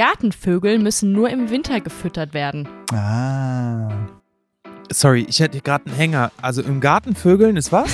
[0.00, 2.66] Gartenvögel müssen nur im Winter gefüttert werden.
[2.90, 3.90] Ah.
[4.90, 6.32] Sorry, ich hätte gerade einen Hänger.
[6.40, 7.90] Also im Garten Vögeln ist was?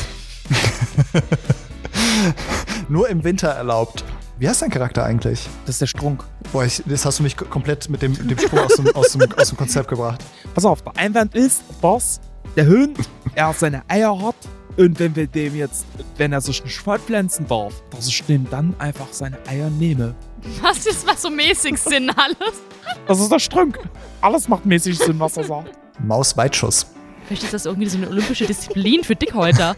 [2.88, 4.04] Nur im Winter erlaubt.
[4.38, 5.48] Wie heißt dein Charakter eigentlich?
[5.64, 6.22] Das ist der Strunk.
[6.53, 9.23] Boah, ich, das hast du mich komplett mit dem, dem Sprung aus dem, aus, dem,
[9.37, 10.25] aus dem Konzept gebracht.
[10.54, 12.21] Pass auf, der Einwand ist, Boss,
[12.54, 13.01] der Hund,
[13.35, 14.37] er seine Eier hat
[14.77, 15.87] und wenn wir dem jetzt,
[16.19, 20.15] wenn er sich nicht fortpflanzen darf, dass ich dem dann einfach seine Eier nehme.
[20.60, 22.60] Was ist was so mäßig Sinn alles?
[23.06, 23.78] Das ist der Strunk.
[24.20, 25.70] Alles macht mäßig Sinn, was er sagt.
[25.98, 26.86] Maus-Weitschuss.
[27.27, 29.74] Vielleicht ist das irgendwie so eine olympische Disziplin für Dickhäuter.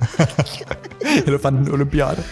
[1.26, 2.22] Elefanten-Olympiade.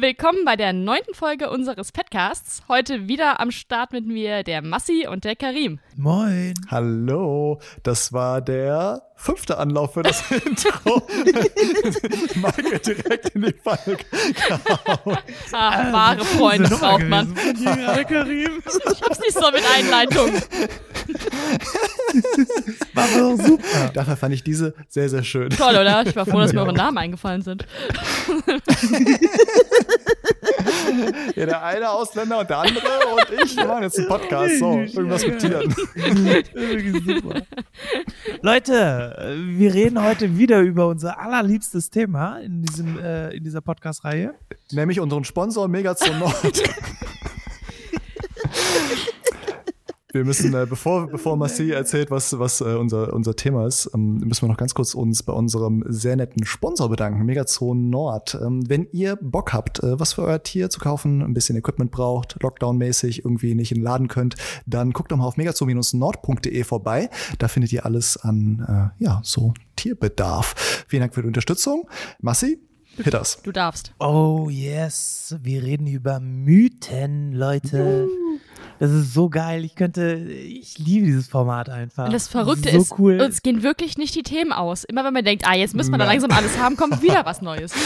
[0.00, 2.62] Willkommen bei der neunten Folge unseres Podcasts.
[2.68, 5.78] Heute wieder am Start mit mir der Massi und der Karim.
[5.94, 6.54] Moin.
[6.70, 11.02] Hallo, das war der fünfte Anlauf für das Intro.
[12.34, 15.18] Michael direkt in die Falle gehauen.
[15.52, 17.34] Ach, wahre Freunde braucht man.
[18.08, 18.62] Karim.
[18.92, 20.32] Ich hab's nicht so mit Einleitung.
[22.94, 23.90] War doch super.
[23.94, 25.50] Dafür fand ich diese sehr, sehr schön.
[25.50, 26.06] Toll, oder?
[26.06, 27.66] Ich war froh, dass mir eure Namen eingefallen sind.
[31.70, 34.58] Eine Ausländer und der andere und ich wir machen jetzt einen Podcast.
[34.58, 35.70] So, irgendwas mit Tieren.
[37.06, 37.42] super.
[38.42, 44.34] Leute, wir reden heute wieder über unser allerliebstes Thema in, diesem, äh, in dieser Podcast-Reihe.
[44.72, 46.34] Nämlich unseren Sponsor Megazone Nord.
[50.12, 54.18] Wir müssen, äh, bevor, bevor Marci erzählt, was, was äh, unser, unser Thema ist, ähm,
[54.18, 58.34] müssen wir noch ganz kurz uns bei unserem sehr netten Sponsor bedanken, Megazone Nord.
[58.34, 61.90] Ähm, wenn ihr Bock habt, äh, was für euer Tier zu kaufen, ein bisschen Equipment
[61.90, 64.34] braucht, Lockdown-mäßig irgendwie nicht in den Laden könnt,
[64.66, 67.08] dann guckt doch mal auf megazone-nord.de vorbei.
[67.38, 70.84] Da findet ihr alles an, äh, ja, so Tierbedarf.
[70.88, 71.88] Vielen Dank für die Unterstützung.
[72.20, 72.58] Massi,
[72.96, 73.38] hit us.
[73.42, 73.94] Du darfst.
[74.00, 78.08] Oh yes, wir reden über Mythen, Leute.
[78.80, 79.64] Das ist so geil.
[79.64, 82.06] Ich könnte, ich liebe dieses Format einfach.
[82.06, 83.20] Und das Verrückte so ist, cool.
[83.20, 84.84] uns gehen wirklich nicht die Themen aus.
[84.84, 87.42] Immer wenn man denkt, ah, jetzt müssen wir da langsam alles haben, kommt wieder was
[87.42, 87.72] Neues.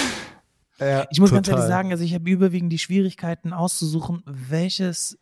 [0.81, 1.61] Ja, Ich muss ganz total.
[1.61, 5.17] ehrlich sagen, also ich habe überwiegend die Schwierigkeiten auszusuchen, welches,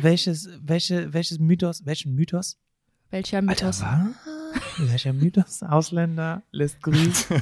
[0.00, 2.56] welches, welche, welches Mythos, welchen Mythos?
[3.10, 3.82] Welcher Mythos?
[3.82, 4.43] Alter, was?
[4.78, 5.62] Welcher Mythos?
[5.62, 7.36] Ausländer lässt grüßen.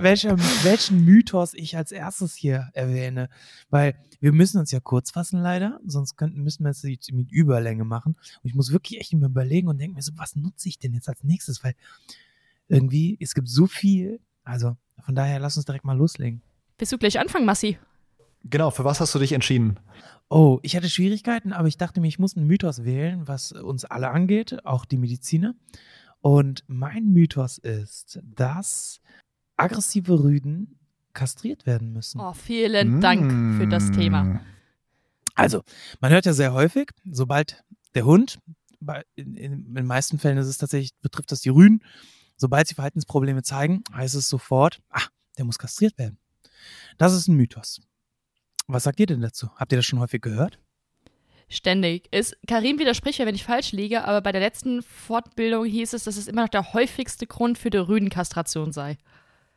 [0.00, 3.28] welcher, welchen Mythos ich als erstes hier erwähne.
[3.70, 7.30] Weil wir müssen uns ja kurz fassen leider, sonst könnten, müssen wir es jetzt mit
[7.30, 8.16] Überlänge machen.
[8.42, 10.94] Und ich muss wirklich echt immer überlegen und denke mir so, was nutze ich denn
[10.94, 11.62] jetzt als nächstes?
[11.62, 11.74] Weil
[12.68, 14.20] irgendwie, es gibt so viel.
[14.42, 16.42] Also von daher, lass uns direkt mal loslegen.
[16.78, 17.78] Willst du gleich anfangen, Massi?
[18.44, 19.78] Genau, für was hast du dich entschieden?
[20.28, 23.84] Oh, ich hatte Schwierigkeiten, aber ich dachte mir, ich muss einen Mythos wählen, was uns
[23.84, 25.54] alle angeht, auch die Mediziner.
[26.24, 29.02] Und mein Mythos ist, dass
[29.58, 30.78] aggressive Rüden
[31.12, 32.18] kastriert werden müssen.
[32.18, 34.24] Oh, vielen Dank für das Thema.
[34.24, 34.40] Mm.
[35.34, 35.62] Also,
[36.00, 37.62] man hört ja sehr häufig, sobald
[37.94, 38.38] der Hund,
[39.16, 41.82] in, in, in den meisten Fällen ist es tatsächlich, betrifft das die Rüden,
[42.38, 45.04] sobald sie Verhaltensprobleme zeigen, heißt es sofort, ah,
[45.36, 46.16] der muss kastriert werden.
[46.96, 47.82] Das ist ein Mythos.
[48.66, 49.50] Was sagt ihr denn dazu?
[49.56, 50.58] Habt ihr das schon häufig gehört?
[51.54, 52.12] Ständig.
[52.12, 56.02] Ist, Karim widerspricht mir, wenn ich falsch liege, aber bei der letzten Fortbildung hieß es,
[56.02, 58.98] dass es immer noch der häufigste Grund für die Rüdenkastration sei.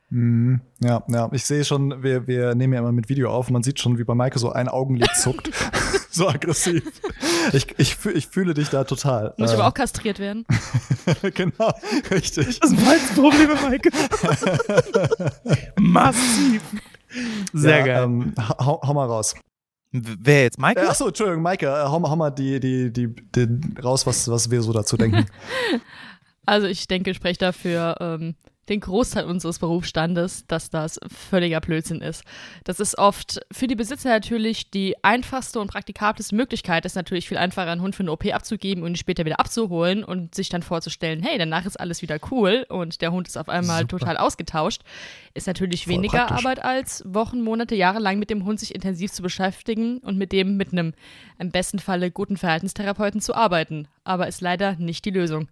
[0.10, 0.62] Mhm.
[0.80, 3.64] Ja, ja, ich sehe schon, wir, wir nehmen ja immer mit Video auf und man
[3.64, 5.50] sieht schon, wie bei Maike so ein Augenlid zuckt.
[6.12, 6.84] so aggressiv.
[7.52, 9.34] Ich, ich, ich fühle dich da total.
[9.38, 10.46] Muss ich Ähm, aber auch kastriert werden?
[11.34, 11.74] genau,
[12.12, 12.60] richtig.
[12.60, 13.90] Das sind Probleme, Maike.
[15.80, 16.62] Massiv.
[17.54, 18.04] Sehr ja, geil.
[18.04, 19.34] Ähm, hau, hau mal raus.
[20.20, 20.82] Wer jetzt, Maike?
[20.82, 23.48] Äh, achso, Entschuldigung, Maike, äh, hau, mal- hau mal die, die, die, die
[23.82, 25.26] raus, was, was wir so dazu denken.
[26.50, 28.36] Also ich denke, ich spreche dafür ähm,
[28.70, 32.24] den Großteil unseres Berufsstandes, dass das völliger Blödsinn ist.
[32.64, 36.86] Das ist oft für die Besitzer natürlich die einfachste und praktikableste Möglichkeit.
[36.86, 39.40] Es ist natürlich viel einfacher, einen Hund für eine OP abzugeben und ihn später wieder
[39.40, 43.38] abzuholen und sich dann vorzustellen, hey, danach ist alles wieder cool und der Hund ist
[43.38, 44.00] auf einmal Super.
[44.00, 44.82] total ausgetauscht.
[45.34, 46.38] Ist natürlich Voll weniger praktisch.
[46.38, 50.32] Arbeit als Wochen, Monate, Jahre lang mit dem Hund sich intensiv zu beschäftigen und mit
[50.32, 50.94] dem mit einem
[51.40, 53.88] im besten Falle guten Verhaltenstherapeuten zu arbeiten.
[54.04, 55.48] Aber ist leider nicht die Lösung.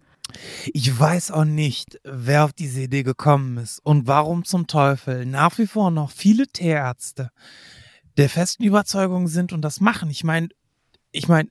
[0.72, 5.58] Ich weiß auch nicht, wer auf diese Idee gekommen ist und warum zum Teufel nach
[5.58, 7.30] wie vor noch viele Tierärzte
[8.16, 10.10] der festen Überzeugung sind und das machen.
[10.10, 10.48] Ich meine,
[11.12, 11.48] ich meine,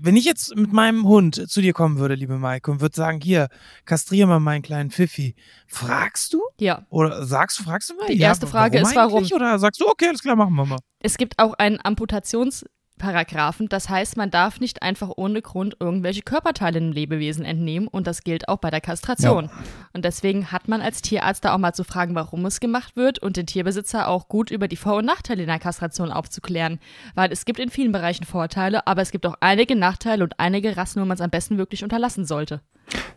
[0.00, 3.20] wenn ich jetzt mit meinem Hund zu dir kommen würde, liebe Maike, und würde sagen,
[3.20, 3.48] hier,
[3.84, 6.42] kastriere mal meinen kleinen Pfiffi, fragst du?
[6.58, 8.08] Ja, Oder sagst du, fragst du mal?
[8.08, 9.24] Die erste Frage ist, warum?
[9.32, 10.78] Oder sagst du, okay, alles klar, machen wir mal.
[11.00, 12.64] Es gibt auch einen Amputations
[12.98, 13.68] Paragraphen.
[13.68, 18.22] Das heißt, man darf nicht einfach ohne Grund irgendwelche Körperteile einem Lebewesen entnehmen und das
[18.22, 19.46] gilt auch bei der Kastration.
[19.46, 19.50] Ja.
[19.92, 23.18] Und deswegen hat man als Tierarzt da auch mal zu fragen, warum es gemacht wird
[23.18, 26.78] und den Tierbesitzer auch gut über die Vor- und Nachteile in der Kastration aufzuklären.
[27.14, 30.76] Weil es gibt in vielen Bereichen Vorteile, aber es gibt auch einige Nachteile und einige
[30.76, 32.60] Rassen, wo man es am besten wirklich unterlassen sollte.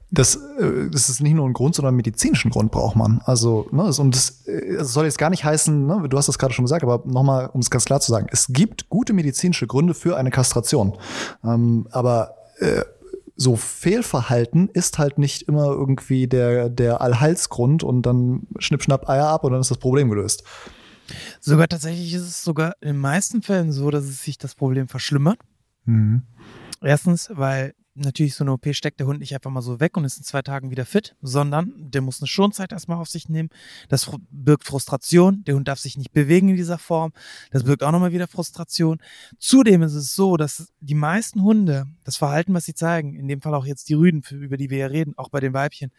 [0.09, 3.21] Das, äh, das ist nicht nur ein Grund, sondern einen medizinischen Grund braucht man.
[3.25, 6.39] Also, ne, und das, äh, das soll jetzt gar nicht heißen, ne, du hast das
[6.39, 9.68] gerade schon gesagt, aber nochmal, um es ganz klar zu sagen, es gibt gute medizinische
[9.68, 10.98] Gründe für eine Kastration.
[11.44, 12.83] Ähm, aber äh,
[13.36, 19.27] so Fehlverhalten ist halt nicht immer irgendwie der, der Allheilsgrund und dann schnipp, schnapp, Eier
[19.27, 20.44] ab und dann ist das Problem gelöst.
[21.39, 24.88] Sogar tatsächlich ist es sogar in den meisten Fällen so, dass es sich das Problem
[24.88, 25.39] verschlimmert.
[25.86, 26.24] Mhm.
[26.81, 30.06] Erstens, weil natürlich so eine OP steckt der Hund nicht einfach mal so weg und
[30.06, 33.50] ist in zwei Tagen wieder fit, sondern der muss eine Schonzeit erstmal auf sich nehmen.
[33.90, 35.44] Das birgt Frustration.
[35.46, 37.12] Der Hund darf sich nicht bewegen in dieser Form.
[37.52, 39.00] Das birgt auch nochmal wieder Frustration.
[39.40, 43.42] Zudem ist es so, dass die meisten Hunde, das Verhalten, was sie zeigen, in dem
[43.42, 45.92] Fall auch jetzt die Rüden, über die wir ja reden, auch bei den Weibchen,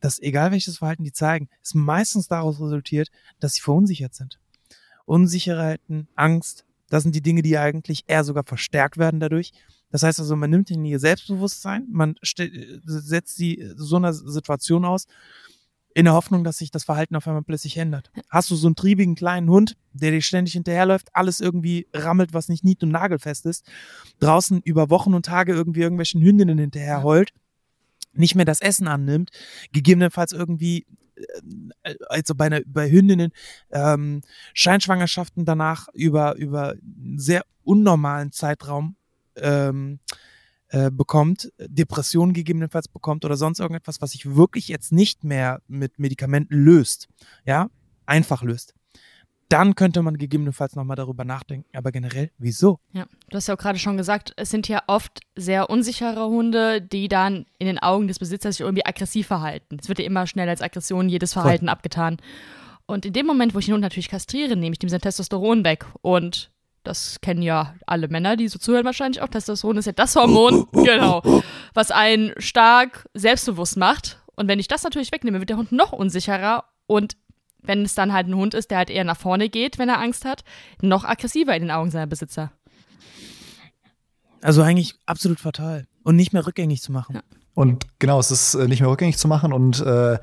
[0.00, 3.10] dass egal welches Verhalten die zeigen, es meistens daraus resultiert,
[3.40, 4.38] dass sie verunsichert sind.
[5.06, 9.52] Unsicherheiten, Angst, das sind die Dinge, die eigentlich eher sogar verstärkt werden dadurch.
[9.94, 15.06] Das heißt also, man nimmt ihnen ihr Selbstbewusstsein, man setzt sie so einer Situation aus,
[15.94, 18.10] in der Hoffnung, dass sich das Verhalten auf einmal plötzlich ändert.
[18.28, 22.48] Hast du so einen triebigen kleinen Hund, der dir ständig hinterherläuft, alles irgendwie rammelt, was
[22.48, 23.70] nicht nied- und nagelfest ist,
[24.18, 27.32] draußen über Wochen und Tage irgendwie irgendwelchen Hündinnen hinterher heult,
[28.14, 29.30] nicht mehr das Essen annimmt,
[29.70, 30.86] gegebenenfalls irgendwie
[31.84, 33.30] äh, also bei, einer, bei Hündinnen
[33.70, 34.22] ähm,
[34.54, 38.96] Scheinschwangerschaften danach über, über einen sehr unnormalen Zeitraum
[39.36, 40.00] ähm,
[40.68, 45.98] äh, bekommt, Depressionen gegebenenfalls bekommt oder sonst irgendetwas, was sich wirklich jetzt nicht mehr mit
[45.98, 47.08] Medikamenten löst,
[47.44, 47.70] ja,
[48.06, 48.74] einfach löst.
[49.48, 51.68] Dann könnte man gegebenenfalls nochmal darüber nachdenken.
[51.76, 52.80] Aber generell, wieso?
[52.92, 56.80] Ja, du hast ja auch gerade schon gesagt, es sind ja oft sehr unsichere Hunde,
[56.80, 59.76] die dann in den Augen des Besitzers sich irgendwie aggressiv verhalten.
[59.80, 61.72] Es wird ja immer schnell als Aggression jedes Verhalten Voll.
[61.72, 62.16] abgetan.
[62.86, 65.64] Und in dem Moment, wo ich den Hund natürlich kastriere, nehme ich dem sein Testosteron
[65.64, 65.86] weg.
[66.00, 66.50] Und
[66.84, 69.28] das kennen ja alle Männer, die so zuhören wahrscheinlich auch.
[69.28, 71.22] Testosteron ist ja das Hormon, genau,
[71.72, 74.20] was einen stark selbstbewusst macht.
[74.36, 77.16] Und wenn ich das natürlich wegnehme, wird der Hund noch unsicherer und
[77.62, 80.00] wenn es dann halt ein Hund ist, der halt eher nach vorne geht, wenn er
[80.00, 80.44] Angst hat,
[80.82, 82.52] noch aggressiver in den Augen seiner Besitzer.
[84.42, 87.16] Also eigentlich absolut fatal und nicht mehr rückgängig zu machen.
[87.16, 87.22] Ja.
[87.54, 90.18] Und genau, es ist äh, nicht mehr rückgängig zu machen und äh,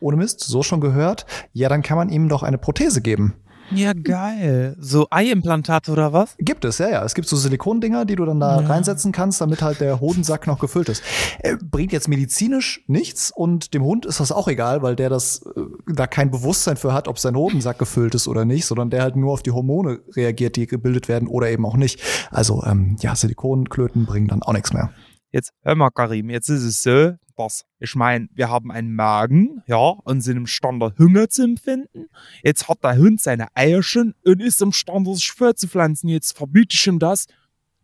[0.00, 3.34] ohne Mist, so schon gehört, ja, dann kann man ihm doch eine Prothese geben.
[3.74, 4.76] Ja, geil.
[4.78, 6.34] So Eiimplantate oder was?
[6.38, 7.04] Gibt es, ja, ja.
[7.04, 8.66] Es gibt so Silikondinger, die du dann da ja.
[8.66, 11.02] reinsetzen kannst, damit halt der Hodensack noch gefüllt ist.
[11.40, 15.42] Äh, bringt jetzt medizinisch nichts und dem Hund ist das auch egal, weil der das
[15.56, 19.02] äh, da kein Bewusstsein für hat, ob sein Hodensack gefüllt ist oder nicht, sondern der
[19.02, 22.00] halt nur auf die Hormone reagiert, die gebildet werden oder eben auch nicht.
[22.30, 24.90] Also ähm, ja, Silikonklöten bringen dann auch nichts mehr.
[25.30, 29.62] Jetzt hör mal, Karim, jetzt ist es so, dass, ich meine, wir haben einen Magen,
[29.66, 32.06] ja, und sind imstande, Hunger zu empfinden.
[32.42, 36.08] Jetzt hat der Hund seine Eier schon und ist imstande, sich fortzupflanzen.
[36.08, 37.26] Jetzt verbiete ich ihm das.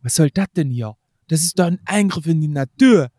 [0.01, 0.95] Was soll das denn hier?
[1.27, 3.09] Das ist doch ein Eingriff in die Natur.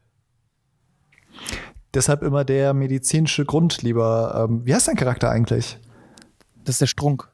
[1.95, 4.47] Deshalb immer der medizinische Grund, lieber.
[4.49, 5.79] Ähm, wie heißt dein Charakter eigentlich?
[6.65, 7.30] Das ist der Strunk.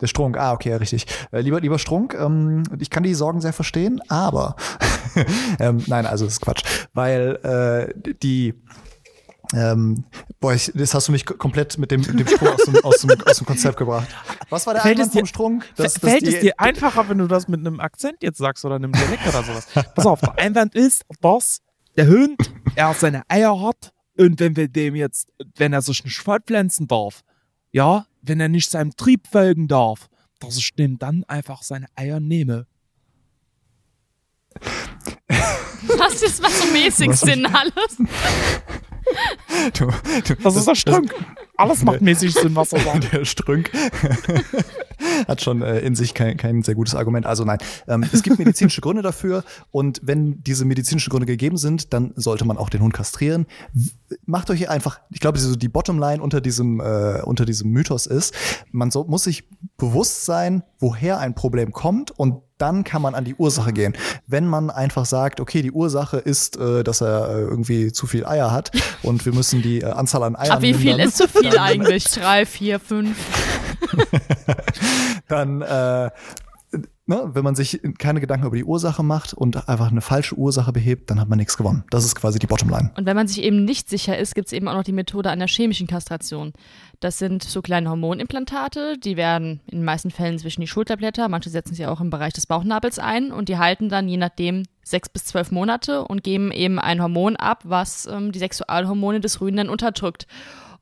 [0.00, 1.06] Der Strunk, ah, okay, richtig.
[1.30, 4.56] Äh, lieber, lieber Strunk, ähm, ich kann die Sorgen sehr verstehen, aber
[5.60, 6.64] ähm, nein, also das ist Quatsch.
[6.92, 8.54] Weil äh, die
[9.52, 10.04] ähm,
[10.40, 13.10] boah, ich, das hast du mich komplett mit dem, dem Sprung aus dem, aus, dem,
[13.24, 14.08] aus dem Konzept gebracht.
[14.48, 15.66] Was war der fällt Einwand vom Strunk?
[15.76, 18.76] Das, fällt das es dir einfacher, wenn du das mit einem Akzent jetzt sagst oder
[18.76, 19.66] einem Dialekt oder sowas?
[19.94, 21.60] Pass auf, der Einwand ist, dass
[21.96, 26.18] der Hund, er seine Eier hat und wenn wir dem jetzt, wenn er sich nicht
[26.18, 27.22] fortpflanzen darf,
[27.74, 32.20] ja, wenn er nicht seinem Trieb folgen darf, dass ich dem dann einfach seine Eier
[32.20, 32.68] nehme.
[35.98, 37.98] Was ist was so mäßig Sinn alles?
[39.72, 39.86] Du,
[40.26, 41.14] du, das ist der Strunk.
[41.56, 43.12] Alles macht mäßig Sinn, was er sagt.
[43.12, 43.70] Der Strunk
[45.28, 47.26] hat schon äh, in sich kein, kein sehr gutes Argument.
[47.26, 51.92] Also nein, ähm, es gibt medizinische Gründe dafür und wenn diese medizinischen Gründe gegeben sind,
[51.92, 53.46] dann sollte man auch den Hund kastrieren.
[54.26, 58.34] Macht euch einfach, ich glaube, so die Bottomline unter diesem, äh, unter diesem Mythos ist,
[58.70, 63.24] man so, muss sich bewusst sein, woher ein Problem kommt und dann kann man an
[63.24, 63.96] die Ursache gehen.
[64.26, 68.24] Wenn man einfach sagt, okay, die Ursache ist, äh, dass er äh, irgendwie zu viel
[68.24, 68.70] Eier hat
[69.02, 70.52] und wir müssen die äh, Anzahl an Eiern.
[70.52, 72.04] Aber wie viel ist zu viel eigentlich?
[72.04, 73.16] Drei, vier, fünf.
[75.28, 76.10] dann äh,
[77.06, 80.72] ne, wenn man sich keine Gedanken über die Ursache macht und einfach eine falsche Ursache
[80.72, 81.84] behebt, dann hat man nichts gewonnen.
[81.90, 82.90] Das ist quasi die Bottomline.
[82.96, 85.30] Und wenn man sich eben nicht sicher ist, gibt es eben auch noch die Methode
[85.30, 86.52] einer chemischen Kastration.
[87.00, 91.50] Das sind so kleine Hormonimplantate, die werden in den meisten Fällen zwischen die Schulterblätter, manche
[91.50, 95.08] setzen sie auch im Bereich des Bauchnabels ein und die halten dann je nachdem sechs
[95.08, 99.68] bis zwölf Monate und geben eben ein Hormon ab, was ähm, die Sexualhormone des Rüden
[99.68, 100.26] unterdrückt.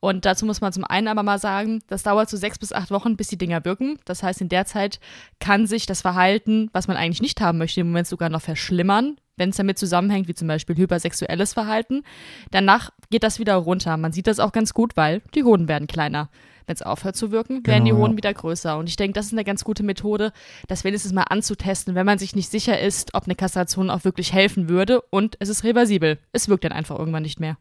[0.04, 2.90] Und dazu muss man zum einen aber mal sagen, das dauert so sechs bis acht
[2.90, 4.00] Wochen, bis die Dinger wirken.
[4.04, 4.98] Das heißt, in der Zeit
[5.38, 9.16] kann sich das Verhalten, was man eigentlich nicht haben möchte, im Moment sogar noch verschlimmern,
[9.36, 12.02] wenn es damit zusammenhängt, wie zum Beispiel hypersexuelles Verhalten.
[12.50, 13.96] Danach geht das wieder runter.
[13.96, 16.30] Man sieht das auch ganz gut, weil die Hoden werden kleiner.
[16.66, 18.16] Wenn es aufhört zu wirken, werden Genau, die Hoden ja.
[18.16, 18.76] wieder größer.
[18.78, 20.32] Und ich denke, das ist eine ganz gute Methode,
[20.66, 24.32] das wenigstens mal anzutesten, wenn man sich nicht sicher ist, ob eine Kastration auch wirklich
[24.32, 25.00] helfen würde.
[25.10, 26.18] Und es ist reversibel.
[26.32, 27.56] Es wirkt dann einfach irgendwann nicht mehr.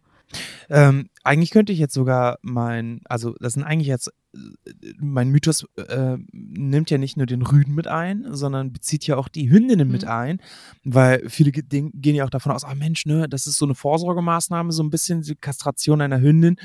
[0.70, 4.38] Ähm, eigentlich könnte ich jetzt sogar mein, also das sind eigentlich jetzt, äh,
[5.00, 9.28] mein Mythos äh, nimmt ja nicht nur den Rüden mit ein, sondern bezieht ja auch
[9.28, 10.10] die Hündinnen mit Mhm.
[10.10, 10.42] ein,
[10.84, 14.72] weil viele gehen ja auch davon aus, ah Mensch, ne, das ist so eine Vorsorgemaßnahme,
[14.72, 16.58] so ein bisschen die Kastration einer Hündin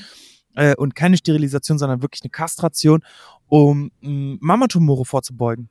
[0.54, 3.02] äh, und keine Sterilisation, sondern wirklich eine Kastration,
[3.48, 5.68] um mh, Mamatumore vorzubeugen.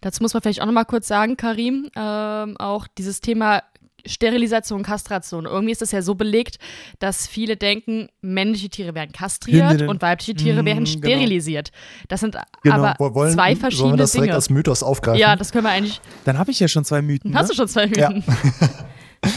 [0.00, 3.62] Dazu muss man vielleicht auch nochmal kurz sagen, Karim, ähm, auch dieses Thema
[4.06, 5.44] Sterilisation, Kastration.
[5.46, 6.58] Irgendwie ist das ja so belegt,
[6.98, 9.88] dass viele denken, männliche Tiere werden kastriert Hündinnen.
[9.90, 10.98] und weibliche Tiere Mm, werden genau.
[10.98, 11.70] sterilisiert.
[12.08, 12.74] Das sind Genau.
[12.76, 14.34] aber Wo- wollen, zwei Sollen wir verschiedene das direkt Dinge.
[14.34, 15.20] als Mythos aufgreifen?
[15.20, 16.00] Ja, das können wir eigentlich.
[16.24, 17.34] Dann habe ich ja schon zwei Mythen.
[17.34, 17.48] Hast ne?
[17.50, 18.10] du schon zwei Ja.
[18.10, 18.24] Mythen?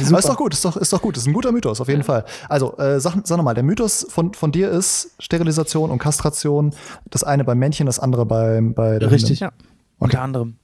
[0.09, 1.15] Aber ist doch gut, ist doch, ist doch gut.
[1.15, 2.25] Ist ein guter Mythos, auf jeden Fall.
[2.49, 6.73] Also, äh, sag, sag nochmal, der Mythos von, von dir ist Sterilisation und Kastration.
[7.09, 9.39] Das eine beim Männchen, das andere bei, bei der Richtig.
[9.39, 9.57] Hündin.
[9.59, 9.65] Ja.
[9.97, 10.57] Unter anderem.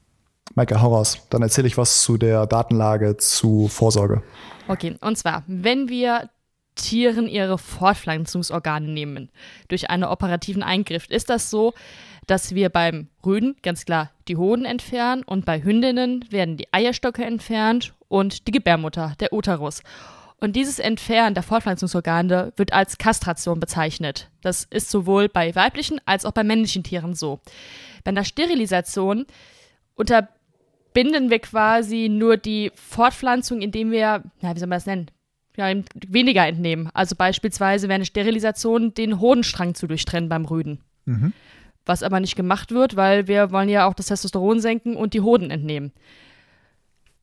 [0.55, 1.25] Maike, hau raus.
[1.29, 4.21] Dann erzähle ich was zu der Datenlage zu Vorsorge.
[4.67, 6.29] Okay, und zwar, wenn wir
[6.75, 9.29] Tieren ihre Fortpflanzungsorgane nehmen
[9.67, 11.73] durch einen operativen Eingriff, ist das so,
[12.27, 17.23] dass wir beim Rüden ganz klar die Hoden entfernen und bei Hündinnen werden die Eierstöcke
[17.23, 19.81] entfernt und die Gebärmutter, der Uterus.
[20.39, 24.29] Und dieses Entfernen der Fortpflanzungsorgane wird als Kastration bezeichnet.
[24.41, 27.39] Das ist sowohl bei weiblichen als auch bei männlichen Tieren so.
[28.03, 29.25] Bei einer Sterilisation
[30.93, 35.07] unterbinden wir quasi nur die Fortpflanzung, indem wir, ja, wie soll man das nennen?
[35.55, 35.71] Ja,
[36.07, 36.89] weniger entnehmen.
[36.93, 40.79] Also beispielsweise wäre eine Sterilisation, den Hodenstrang zu durchtrennen beim Rüden.
[41.05, 41.33] Mhm.
[41.85, 45.21] Was aber nicht gemacht wird, weil wir wollen ja auch das Testosteron senken und die
[45.21, 45.91] Hoden entnehmen.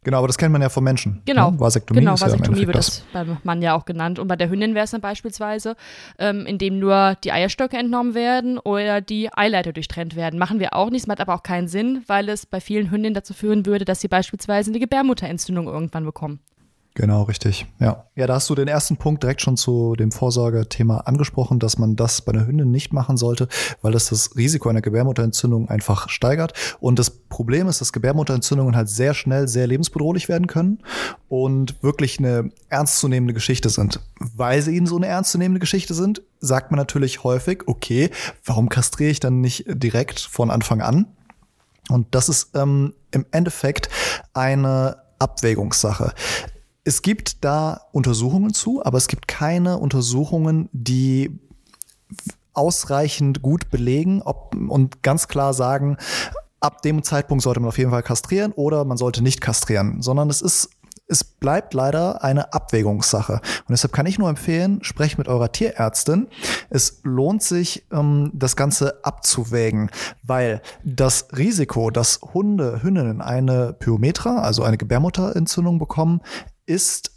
[0.03, 1.21] Genau, aber das kennt man ja vom Menschen.
[1.27, 1.51] Genau.
[1.51, 1.61] Ne?
[1.61, 4.19] Vasektomie genau, ja Vasektomie Endeffekt wird das beim Mann ja auch genannt.
[4.19, 5.77] Und bei der Hündin wäre es dann beispielsweise,
[6.19, 10.39] ähm, indem nur die Eierstöcke entnommen werden oder die Eileiter durchtrennt werden.
[10.39, 13.15] Machen wir auch nicht, es macht aber auch keinen Sinn, weil es bei vielen Hündinnen
[13.15, 16.41] dazu führen würde, dass sie beispielsweise eine Gebärmutterentzündung irgendwann bekommen.
[16.95, 17.67] Genau, richtig.
[17.79, 18.05] Ja.
[18.17, 21.95] Ja, da hast du den ersten Punkt direkt schon zu dem Vorsorgethema angesprochen, dass man
[21.95, 23.49] das bei einer Hündin nicht machen sollte,
[23.81, 26.53] weil das das Risiko einer Gebärmutterentzündung einfach steigert.
[26.81, 30.81] Und das Problem ist, dass Gebärmutterentzündungen halt sehr schnell sehr lebensbedrohlich werden können
[31.29, 34.01] und wirklich eine ernstzunehmende Geschichte sind.
[34.19, 38.11] Weil sie ihnen so eine ernstzunehmende Geschichte sind, sagt man natürlich häufig, okay,
[38.45, 41.07] warum kastriere ich dann nicht direkt von Anfang an?
[41.89, 43.89] Und das ist ähm, im Endeffekt
[44.33, 46.13] eine Abwägungssache.
[46.85, 51.39] Es gibt da Untersuchungen zu, aber es gibt keine Untersuchungen, die
[52.53, 55.97] ausreichend gut belegen ob, und ganz klar sagen,
[56.61, 60.29] ab dem Zeitpunkt sollte man auf jeden Fall kastrieren oder man sollte nicht kastrieren, sondern
[60.31, 60.71] es ist
[61.11, 63.33] es bleibt leider eine Abwägungssache.
[63.33, 66.29] Und deshalb kann ich nur empfehlen, sprecht mit eurer Tierärztin.
[66.71, 69.91] Es lohnt sich, ähm, das Ganze abzuwägen,
[70.23, 76.21] weil das Risiko, dass Hunde, Hündinnen eine Pyometra, also eine Gebärmutterentzündung bekommen,
[76.71, 77.11] ist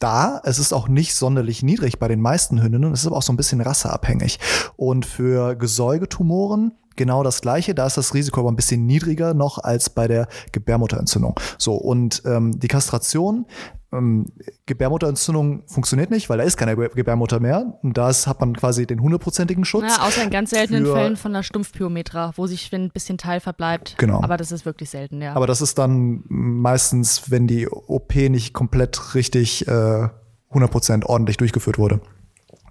[0.00, 0.40] da.
[0.44, 2.92] Es ist auch nicht sonderlich niedrig bei den meisten Hündinnen.
[2.92, 4.38] Es ist aber auch so ein bisschen rasseabhängig.
[4.76, 7.74] Und für Gesäugetumoren genau das gleiche.
[7.74, 11.38] Da ist das Risiko aber ein bisschen niedriger noch als bei der Gebärmutterentzündung.
[11.56, 13.46] So, und ähm, die Kastration,
[13.92, 14.26] ähm,
[14.66, 17.78] Gebärmutterentzündung funktioniert nicht, weil da ist keine Ge- Gebärmutter mehr.
[17.82, 19.84] Und da hat man quasi den hundertprozentigen Schutz.
[19.96, 23.40] Ja, außer in ganz seltenen für- Fällen von der Stumpfpyometra, wo sich ein bisschen Teil
[23.40, 23.94] verbleibt.
[23.98, 24.22] Genau.
[24.22, 25.34] Aber das ist wirklich selten, ja.
[25.34, 30.08] Aber das ist dann meistens, wenn die OP nicht komplett richtig äh,
[30.52, 32.00] 100% ordentlich durchgeführt wurde.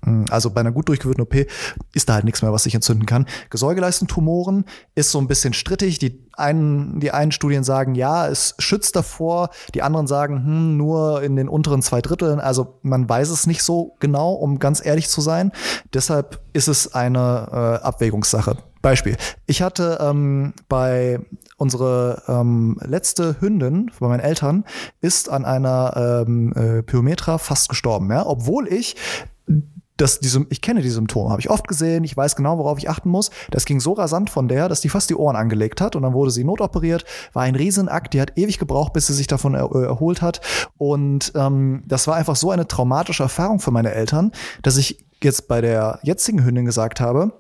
[0.08, 1.36] Mm, Also bei einer gut durchgeführten OP
[1.94, 3.26] ist da halt nichts mehr, was sich entzünden kann.
[3.50, 6.00] Gesäugeleistentumoren ist so ein bisschen strittig.
[6.00, 9.50] Die einen, die einen Studien sagen, ja, es schützt davor.
[9.76, 12.40] Die anderen sagen, hm, nur in den unteren zwei Dritteln.
[12.40, 15.52] Also man weiß es nicht so genau, um ganz ehrlich zu sein.
[15.94, 18.58] Deshalb ist es eine äh, Abwägungssache.
[18.82, 19.18] Beispiel.
[19.48, 21.20] Ich hatte ähm, bei
[21.58, 24.64] unsere ähm, letzte Hündin bei meinen Eltern
[25.02, 28.96] ist an einer ähm, äh, Pyometra fast gestorben, ja, obwohl ich
[29.98, 32.90] das, die, ich kenne die Symptome, habe ich oft gesehen, ich weiß genau, worauf ich
[32.90, 33.32] achten muss.
[33.52, 36.14] Das ging so rasant von der, dass die fast die Ohren angelegt hat und dann
[36.14, 37.04] wurde sie notoperiert.
[37.34, 40.42] War ein Riesenakt, die hat ewig gebraucht, bis sie sich davon er, äh, erholt hat.
[40.78, 45.48] Und ähm, das war einfach so eine traumatische Erfahrung für meine Eltern, dass ich jetzt
[45.48, 47.32] bei der jetzigen Hündin gesagt habe,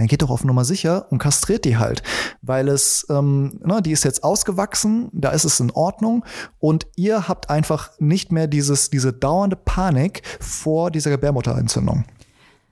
[0.00, 2.02] dann geht doch auf Nummer sicher und kastriert die halt.
[2.42, 6.24] Weil es, ähm, ne, die ist jetzt ausgewachsen, da ist es in Ordnung
[6.58, 12.04] und ihr habt einfach nicht mehr dieses, diese dauernde Panik vor dieser Gebärmutterentzündung.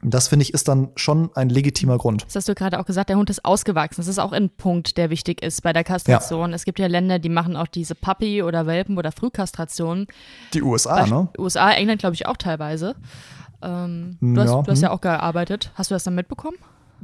[0.00, 2.25] Das finde ich ist dann schon ein legitimer Grund.
[2.25, 4.00] Das hast du gerade auch gesagt, der Hund ist ausgewachsen.
[4.00, 6.50] Das ist auch ein Punkt, der wichtig ist bei der Kastration.
[6.50, 6.56] Ja.
[6.56, 10.06] Es gibt ja Länder, die machen auch diese Puppy- oder Welpen- oder Frühkastration.
[10.54, 11.28] Die USA, Beispiel ne?
[11.37, 12.94] USA, England glaube ich auch teilweise.
[13.61, 14.62] Ähm, du, hast, ja.
[14.62, 14.94] du hast ja hm.
[14.94, 15.73] auch gearbeitet.
[15.75, 16.56] Hast du das dann mitbekommen?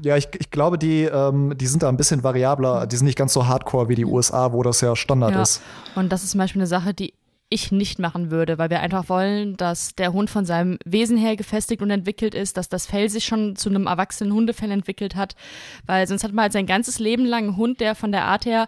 [0.03, 2.87] Ja, ich, ich glaube, die, ähm, die sind da ein bisschen variabler.
[2.87, 5.43] Die sind nicht ganz so hardcore wie die USA, wo das ja Standard ja.
[5.43, 5.63] ist.
[5.95, 7.15] Und das ist zum Beispiel eine Sache, die
[7.49, 11.37] ich nicht machen würde, weil wir einfach wollen, dass der Hund von seinem Wesen her
[11.37, 15.37] gefestigt und entwickelt ist, dass das Fell sich schon zu einem erwachsenen Hundefell entwickelt hat,
[15.87, 18.47] weil sonst hat man halt sein ganzes Leben lang einen Hund, der von der Art
[18.47, 18.67] her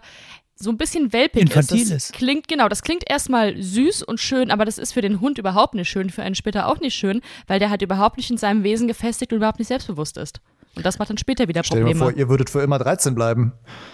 [0.55, 1.91] so ein bisschen welpig Infantil ist.
[1.91, 5.37] Das klingt, genau, das klingt erstmal süß und schön, aber das ist für den Hund
[5.37, 8.37] überhaupt nicht schön, für einen später auch nicht schön, weil der halt überhaupt nicht in
[8.37, 10.39] seinem Wesen gefestigt und überhaupt nicht selbstbewusst ist.
[10.75, 11.89] Und das macht dann später wieder Probleme.
[11.89, 13.53] Stell dir vor, ihr würdet für immer 13 bleiben.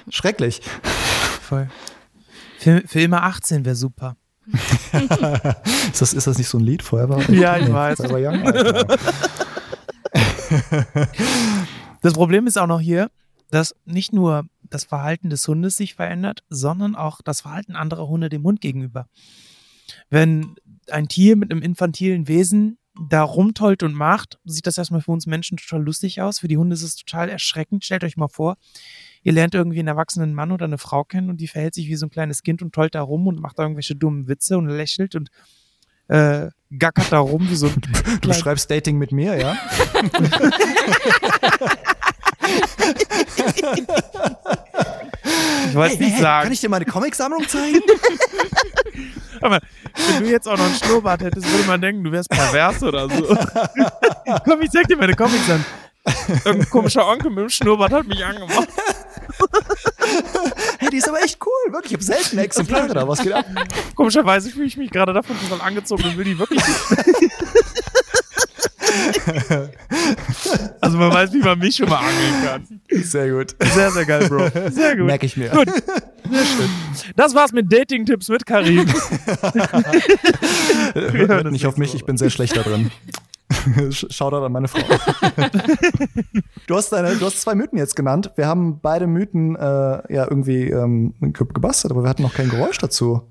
[0.09, 0.61] Schrecklich.
[1.41, 1.69] Voll.
[2.59, 4.15] Für, für immer 18 wäre super.
[5.91, 6.83] ist, das, ist das nicht so ein Lied?
[6.83, 7.21] Forever?
[7.29, 7.97] Ja, ich weiß.
[7.97, 8.43] Forever Young?
[12.01, 13.09] das Problem ist auch noch hier,
[13.51, 18.29] dass nicht nur das Verhalten des Hundes sich verändert, sondern auch das Verhalten anderer Hunde
[18.29, 19.07] dem Hund gegenüber.
[20.09, 20.55] Wenn
[20.89, 25.25] ein Tier mit einem infantilen Wesen da rumtollt und macht, sieht das erstmal für uns
[25.25, 26.39] Menschen total lustig aus.
[26.39, 27.83] Für die Hunde ist es total erschreckend.
[27.83, 28.57] Stellt euch mal vor,
[29.23, 31.95] ihr lernt irgendwie einen erwachsenen Mann oder eine Frau kennen und die verhält sich wie
[31.95, 34.67] so ein kleines Kind und tollt da rum und macht da irgendwelche dummen Witze und
[34.67, 35.29] lächelt und
[36.07, 37.81] äh, gackert da rum wie so ein
[38.21, 39.57] Du schreibst Dating mit mir, ja?
[45.69, 46.43] ich wollte hey, nicht hey, sagen.
[46.43, 47.79] Kann ich dir meine Comicsammlung zeigen?
[49.43, 49.59] Aber
[50.07, 53.09] wenn du jetzt auch noch einen Schnurrbart hättest, würde man denken, du wärst pervers oder
[53.09, 53.23] so.
[54.45, 55.65] Komm, ich zeig dir meine Comics an.
[56.45, 58.67] Irgendein komischer Onkel mit dem Schnurrbart hat mich angemacht.
[60.79, 61.91] hey, die ist aber echt cool, wirklich.
[61.91, 63.07] Ich habe selten Exemplare da.
[63.07, 63.45] Was geht ab?
[63.95, 67.33] Komischerweise fühle ich mich gerade davon total angezogen und will die wirklich nicht.
[70.81, 72.79] also man weiß, wie man mich schon mal angeln kann.
[73.03, 73.55] Sehr gut.
[73.59, 74.49] Sehr, sehr geil, Bro.
[74.69, 75.05] Sehr gut.
[75.05, 75.49] Merke ich mir.
[75.49, 75.67] Gut.
[75.67, 76.69] Sehr schön.
[77.15, 78.87] Das war's mit Dating-Tipps mit Karim.
[80.93, 82.91] Hört nicht auf mich, ich bin sehr schlecht da drin.
[83.91, 84.81] Shoutout an meine Frau.
[86.67, 88.31] du, hast deine, du hast zwei Mythen jetzt genannt.
[88.35, 89.59] Wir haben beide Mythen äh,
[90.13, 93.29] ja irgendwie ähm, gebastelt, aber wir hatten noch kein Geräusch dazu.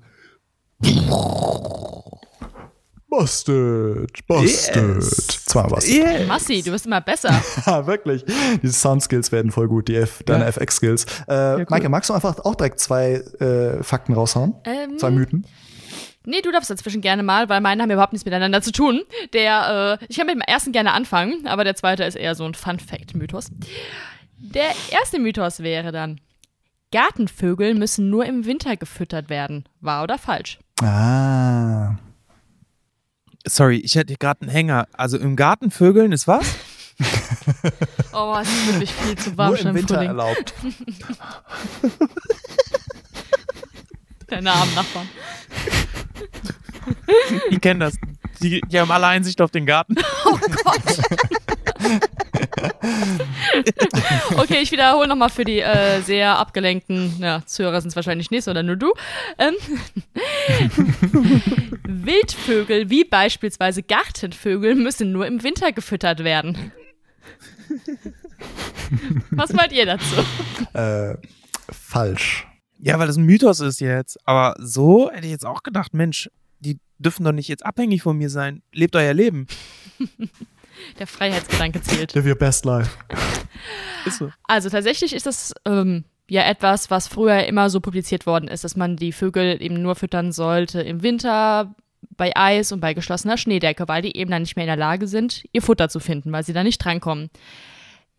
[3.15, 4.95] Busted, busted.
[4.95, 5.45] Yes.
[5.45, 5.93] Zweimal busted.
[5.93, 6.27] Yes.
[6.27, 7.29] Massi, du bist immer besser.
[7.67, 8.25] ja, wirklich.
[8.63, 10.49] Diese Soundskills werden voll gut, die F, deine ja.
[10.49, 11.05] FX-Skills.
[11.27, 11.65] Äh, ja, cool.
[11.69, 14.55] Maike, magst du einfach auch direkt zwei äh, Fakten raushauen?
[14.65, 15.45] Ähm, zwei Mythen?
[16.25, 19.03] Nee, du darfst dazwischen gerne mal, weil meine haben überhaupt nichts miteinander zu tun.
[19.33, 22.45] Der, äh, ich kann mit dem ersten gerne anfangen, aber der zweite ist eher so
[22.45, 23.51] ein Fun-Fact-Mythos.
[24.39, 26.19] Der erste Mythos wäre dann,
[26.91, 29.69] Gartenvögel müssen nur im Winter gefüttert werden.
[29.81, 30.57] Wahr oder falsch?
[30.81, 31.95] Ah.
[33.45, 34.87] Sorry, ich hätte gerade einen Hänger.
[34.93, 36.45] Also im Garten Vögeln ist was?
[38.13, 40.09] oh, es ist wirklich viel zu warm Nur im Winter Frühling.
[40.09, 40.53] erlaubt.
[44.27, 45.09] Deine armen Nachbarn.
[47.51, 47.95] Die kennen das.
[48.41, 49.95] Die, die haben alle Einsicht auf den Garten.
[50.25, 50.81] Oh Gott.
[54.37, 58.43] okay, ich wiederhole nochmal für die äh, sehr abgelenkten ja, Zuhörer sind es wahrscheinlich nicht,
[58.43, 58.93] sondern nur du.
[59.37, 59.55] Ähm,
[61.87, 66.71] Wildvögel wie beispielsweise Gartenvögel müssen nur im Winter gefüttert werden.
[69.31, 70.15] Was meint ihr dazu?
[70.73, 71.15] Äh,
[71.71, 72.47] falsch.
[72.79, 74.17] Ja, weil das ein Mythos ist jetzt.
[74.25, 78.17] Aber so hätte ich jetzt auch gedacht, Mensch, die dürfen doch nicht jetzt abhängig von
[78.17, 78.61] mir sein.
[78.73, 79.47] Lebt euer Leben.
[80.99, 82.13] Der Freiheitsgedanke zählt.
[82.13, 82.97] Live your best life.
[84.09, 84.31] so.
[84.43, 88.75] Also tatsächlich ist das ähm, ja etwas, was früher immer so publiziert worden ist, dass
[88.75, 91.75] man die Vögel eben nur füttern sollte im Winter
[92.15, 95.07] bei Eis und bei geschlossener Schneedecke, weil die eben dann nicht mehr in der Lage
[95.07, 97.29] sind, ihr Futter zu finden, weil sie da nicht drankommen.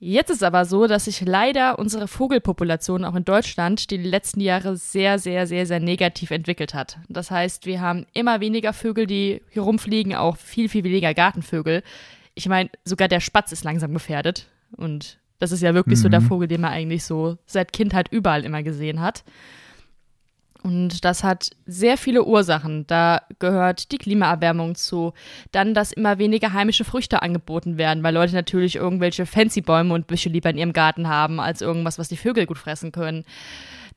[0.00, 4.76] Jetzt ist aber so, dass sich leider unsere Vogelpopulation auch in Deutschland die letzten Jahre
[4.76, 6.98] sehr, sehr, sehr, sehr negativ entwickelt hat.
[7.08, 11.82] Das heißt, wir haben immer weniger Vögel, die hier rumfliegen, auch viel, viel weniger Gartenvögel.
[12.34, 14.48] Ich meine, sogar der Spatz ist langsam gefährdet.
[14.76, 16.02] Und das ist ja wirklich mhm.
[16.02, 16.26] so der mhm.
[16.26, 19.24] Vogel, den man eigentlich so seit Kindheit überall immer gesehen hat.
[20.64, 22.86] Und das hat sehr viele Ursachen.
[22.86, 25.12] Da gehört die Klimaerwärmung zu.
[25.52, 30.06] Dann, dass immer weniger heimische Früchte angeboten werden, weil Leute natürlich irgendwelche fancy Bäume und
[30.06, 33.24] Büsche lieber in ihrem Garten haben, als irgendwas, was die Vögel gut fressen können.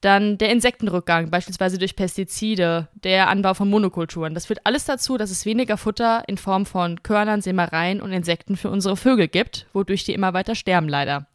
[0.01, 4.35] Dann der Insektenrückgang, beispielsweise durch Pestizide, der Anbau von Monokulturen.
[4.35, 8.57] Das führt alles dazu, dass es weniger Futter in Form von Körnern, Sämereien und Insekten
[8.57, 11.27] für unsere Vögel gibt, wodurch die immer weiter sterben, leider.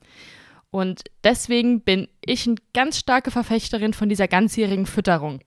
[0.70, 5.40] Und deswegen bin ich eine ganz starke Verfechterin von dieser ganzjährigen Fütterung.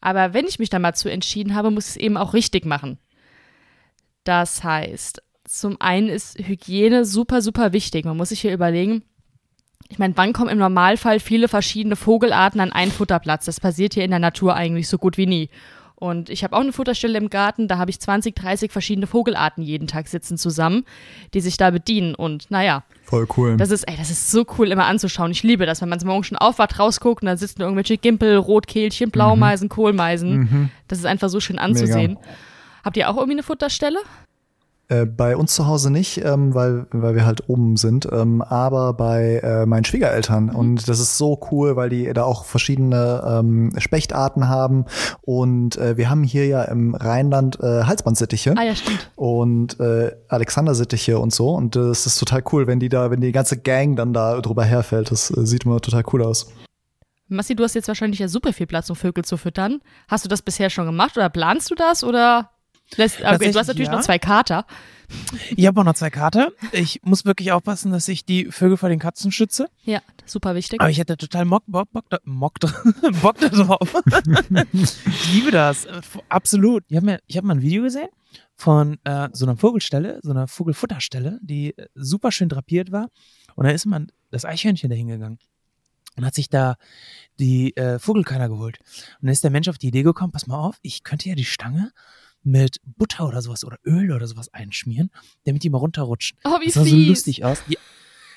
[0.00, 2.64] Aber wenn ich mich dann mal zu entschieden habe, muss ich es eben auch richtig
[2.64, 2.98] machen.
[4.24, 8.04] Das heißt, zum einen ist Hygiene super, super wichtig.
[8.04, 9.02] Man muss sich hier überlegen,
[9.92, 13.44] ich meine, wann kommen im Normalfall viele verschiedene Vogelarten an einen Futterplatz?
[13.44, 15.50] Das passiert hier in der Natur eigentlich so gut wie nie.
[15.96, 19.62] Und ich habe auch eine Futterstelle im Garten, da habe ich 20, 30 verschiedene Vogelarten
[19.62, 20.86] jeden Tag sitzen zusammen,
[21.34, 22.14] die sich da bedienen.
[22.14, 22.84] Und naja.
[23.04, 23.58] Voll cool.
[23.58, 25.30] Das ist, ey, das ist so cool immer anzuschauen.
[25.30, 29.10] Ich liebe das, wenn man morgen schon aufwacht, rausguckt und da sitzen irgendwelche Gimpel, Rotkehlchen,
[29.10, 29.68] Blaumeisen, mhm.
[29.68, 30.38] Kohlmeisen.
[30.38, 30.70] Mhm.
[30.88, 32.14] Das ist einfach so schön anzusehen.
[32.14, 32.28] Mega.
[32.82, 33.98] Habt ihr auch irgendwie eine Futterstelle?
[34.92, 38.92] Äh, bei uns zu Hause nicht, ähm, weil, weil wir halt oben sind, ähm, aber
[38.92, 40.46] bei äh, meinen Schwiegereltern.
[40.46, 40.56] Mhm.
[40.56, 44.84] Und das ist so cool, weil die da auch verschiedene ähm, Spechtarten haben.
[45.22, 48.54] Und äh, wir haben hier ja im Rheinland äh, Halsbandsittiche.
[48.56, 49.10] Ah ja, stimmt.
[49.16, 51.50] Und äh, Alexandersittiche und so.
[51.54, 54.64] Und das ist total cool, wenn die da, wenn die ganze Gang dann da drüber
[54.64, 55.10] herfällt.
[55.10, 56.48] Das äh, sieht immer total cool aus.
[57.28, 59.80] Massi, du hast jetzt wahrscheinlich ja super viel Platz, um Vögel zu füttern.
[60.08, 62.50] Hast du das bisher schon gemacht oder planst du das oder
[62.96, 63.96] das, okay, du hast natürlich ja.
[63.96, 64.66] noch zwei Kater.
[65.56, 66.52] Ich habe auch noch zwei Kater.
[66.72, 69.68] Ich muss wirklich aufpassen, dass ich die Vögel vor den Katzen schütze.
[69.84, 70.80] Ja, super wichtig.
[70.80, 72.54] Aber ich hätte total Mock, Bock, Bock, Mock,
[73.20, 73.94] Bock da drauf.
[74.72, 75.86] ich liebe das.
[76.28, 76.84] Absolut.
[76.88, 78.08] Ich habe mir, ich habe mal ein Video gesehen
[78.54, 83.08] von äh, so einer Vogelstelle, so einer Vogelfutterstelle, die super schön drapiert war.
[83.54, 85.38] Und da ist man das Eichhörnchen dahin gegangen
[86.16, 86.76] und hat sich da
[87.38, 88.78] die äh, Vogelkörner geholt.
[88.80, 91.34] Und dann ist der Mensch auf die Idee gekommen, pass mal auf, ich könnte ja
[91.34, 91.92] die Stange
[92.44, 95.10] mit Butter oder sowas oder Öl oder sowas einschmieren,
[95.44, 96.38] damit die mal runterrutschen.
[96.44, 97.62] Oh, wie das sah so lustig aus.
[97.68, 97.78] Die,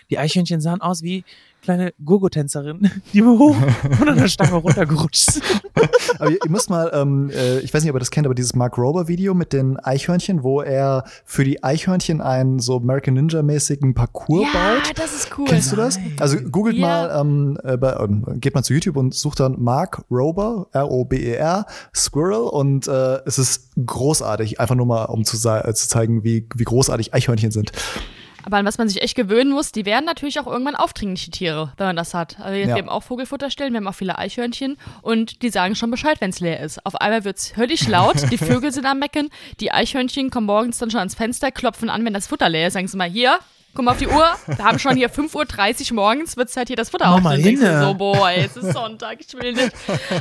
[0.10, 1.24] die Eichhörnchen sahen aus wie
[1.62, 3.56] kleine Gogo-Tänzerin, die wir hoch
[3.98, 5.42] von der Stange runtergerutscht
[6.20, 8.36] aber ihr, ihr, müsst mal, ähm, äh, ich weiß nicht, ob ihr das kennt, aber
[8.36, 13.94] dieses Mark Rober-Video mit den Eichhörnchen, wo er für die Eichhörnchen einen so American Ninja-mäßigen
[13.94, 14.88] Parcours ja, baut.
[14.88, 15.46] Ja, das ist cool.
[15.48, 16.00] Kennst du das?
[16.20, 16.88] Also googelt ja.
[16.88, 21.66] mal, ähm, äh, bei, äh, geht mal zu YouTube und sucht dann Mark Rober, R-O-B-E-R,
[21.94, 26.48] Squirrel und äh, es ist großartig, einfach nur mal, um zu, äh, zu zeigen, wie,
[26.56, 27.72] wie großartig Eichhörnchen sind.
[28.46, 31.74] Aber an was man sich echt gewöhnen muss, die werden natürlich auch irgendwann aufdringliche Tiere,
[31.78, 32.40] wenn man das hat.
[32.40, 32.76] Also jetzt, ja.
[32.76, 36.30] wir haben auch Vogelfutterstellen, wir haben auch viele Eichhörnchen und die sagen schon Bescheid, wenn
[36.30, 36.86] es leer ist.
[36.86, 39.30] Auf einmal wird es höllisch laut, die Vögel sind am Mecken,
[39.60, 42.74] die Eichhörnchen kommen morgens dann schon ans Fenster, klopfen an, wenn das Futter leer ist,
[42.74, 43.40] sagen sie mal, hier,
[43.74, 46.68] guck mal auf die Uhr, wir haben schon hier 5.30 Uhr morgens, wird es halt
[46.68, 47.58] hier das Futter aufstellen.
[47.82, 49.72] So, boah, jetzt ist Sonntag, ich will nicht.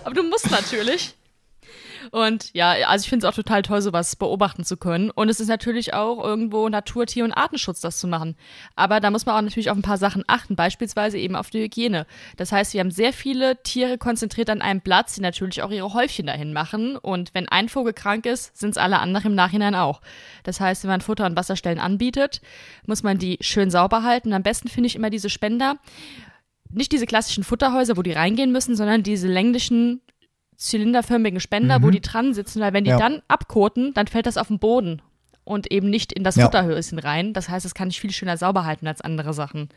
[0.02, 1.14] Aber du musst natürlich.
[2.10, 5.10] Und ja, also ich finde es auch total toll, sowas beobachten zu können.
[5.10, 8.36] Und es ist natürlich auch irgendwo Natur, Tier- und Artenschutz, das zu machen.
[8.76, 11.62] Aber da muss man auch natürlich auf ein paar Sachen achten, beispielsweise eben auf die
[11.62, 12.06] Hygiene.
[12.36, 15.94] Das heißt, wir haben sehr viele Tiere konzentriert an einem Platz, die natürlich auch ihre
[15.94, 16.96] Häufchen dahin machen.
[16.96, 20.00] Und wenn ein Vogel krank ist, sind es alle anderen im Nachhinein auch.
[20.42, 22.40] Das heißt, wenn man Futter- und Wasserstellen anbietet,
[22.86, 24.32] muss man die schön sauber halten.
[24.32, 25.76] Am besten finde ich immer diese Spender
[26.74, 30.00] nicht diese klassischen Futterhäuser, wo die reingehen müssen, sondern diese länglichen
[30.56, 31.82] zylinderförmigen Spender, mhm.
[31.82, 32.98] wo die dran sitzen, weil wenn die ja.
[32.98, 35.02] dann abkoten, dann fällt das auf den Boden
[35.44, 36.44] und eben nicht in das ja.
[36.44, 37.32] Futterhöschen rein.
[37.32, 39.68] Das heißt, es kann ich viel schöner sauber halten als andere Sachen.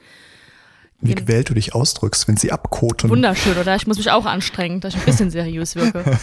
[1.00, 3.10] Wie gewählt du dich ausdrückst, wenn sie abkoten.
[3.12, 3.76] Wunderschön, oder?
[3.76, 6.04] Ich muss mich auch anstrengen, dass ich ein bisschen seriös wirke.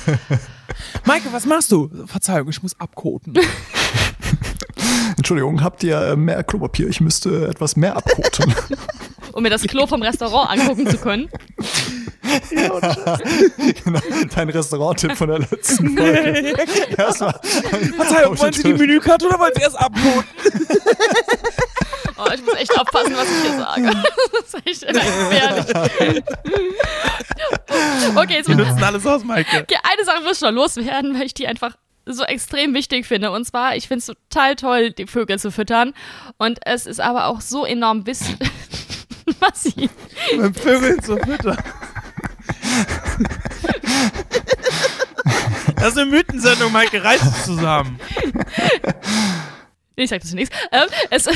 [1.04, 1.90] Maike, was machst du?
[2.06, 3.34] Verzeihung, ich muss abkoten.
[5.16, 6.88] Entschuldigung, habt ihr äh, mehr Klopapier?
[6.88, 8.52] Ich müsste etwas mehr abkoten.
[9.32, 11.28] um mir das Klo vom Restaurant angucken zu können.
[13.84, 14.00] Genau,
[14.34, 16.54] dein Restaurant-Tipp von der letzten Folge.
[16.96, 17.40] Erstmal.
[17.96, 20.24] Verzeihung, wollen Sie die Menükarte oder wollen Sie erst abboten?
[22.16, 23.92] Oh, ich muss echt aufpassen, was ich hier sage.
[24.32, 26.22] Das ist echt gefährlich.
[28.14, 29.62] Okay, jetzt Wir nutzen alles aus, Maike.
[29.62, 33.32] Okay, eine Sache muss noch loswerden, weil ich die einfach so extrem wichtig finde.
[33.32, 35.92] Und zwar, ich finde es total toll, die Vögel zu füttern.
[36.38, 38.38] Und es ist aber auch so enorm wissen.
[39.40, 39.88] was ich.
[40.36, 41.58] Mit Vögeln zu füttern.
[45.76, 47.98] Das ist eine Mythensendung, Maike, reißt zusammen.
[49.96, 50.56] Ich sag das nichts.
[50.72, 51.28] Ähm, es,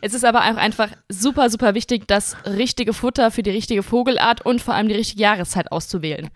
[0.00, 4.46] es ist aber auch einfach super, super wichtig, das richtige Futter für die richtige Vogelart
[4.46, 6.30] und vor allem die richtige Jahreszeit auszuwählen.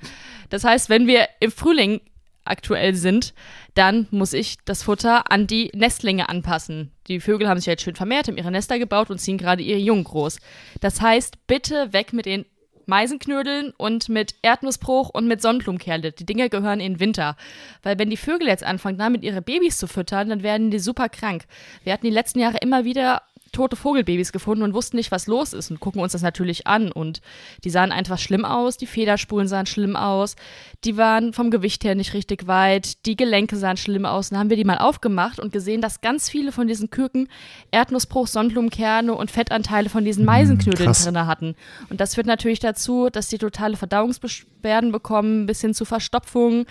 [0.51, 2.01] Das heißt, wenn wir im Frühling
[2.45, 3.33] aktuell sind,
[3.75, 6.93] dann muss ich das Futter an die Nestlinge anpassen.
[7.09, 9.79] Die Vögel haben sich jetzt schön vermehrt, haben ihre Nester gebaut und ziehen gerade ihre
[9.79, 10.39] Jungen groß.
[10.81, 12.45] Das heißt, bitte weg mit den
[12.87, 16.13] Meisenknödeln und mit Erdnussbruch und mit Sonnenblumenkerle.
[16.13, 17.37] Die Dinger gehören in den Winter.
[17.83, 21.09] Weil wenn die Vögel jetzt anfangen, damit ihre Babys zu füttern, dann werden die super
[21.09, 21.45] krank.
[21.85, 23.23] Wir hatten die letzten Jahre immer wieder
[23.57, 26.93] tote Vogelbabys gefunden und wussten nicht, was los ist und gucken uns das natürlich an.
[26.93, 27.21] Und
[27.65, 30.37] die sahen einfach schlimm aus, die Federspulen sahen schlimm aus,
[30.85, 34.29] die waren vom Gewicht her nicht richtig weit, die Gelenke sahen schlimm aus.
[34.29, 37.29] Dann haben wir die mal aufgemacht und gesehen, dass ganz viele von diesen Küken
[37.71, 41.05] Erdnussbruch, Sonnenblumenkerne und Fettanteile von diesen Meisenknödeln krass.
[41.05, 41.55] drin hatten.
[41.89, 46.67] Und das führt natürlich dazu, dass die totale Verdauungsbeschwerden bekommen, bis hin zu Verstopfungen.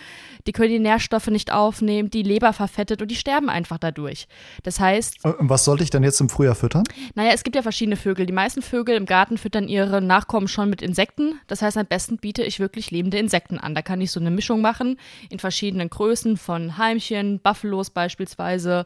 [0.45, 4.27] Die können die Nährstoffe nicht aufnehmen, die Leber verfettet und die sterben einfach dadurch.
[4.61, 6.74] Das heißt, Und was sollte ich dann jetzt im Frühjahr füttern?
[7.15, 8.25] Naja, es gibt ja verschiedene Vögel.
[8.25, 11.39] Die meisten Vögel im Garten füttern ihre Nachkommen schon mit Insekten.
[11.47, 13.75] Das heißt, am besten biete ich wirklich lebende Insekten an.
[13.75, 14.97] Da kann ich so eine Mischung machen
[15.29, 18.85] in verschiedenen Größen von Heimchen, Buffalos beispielsweise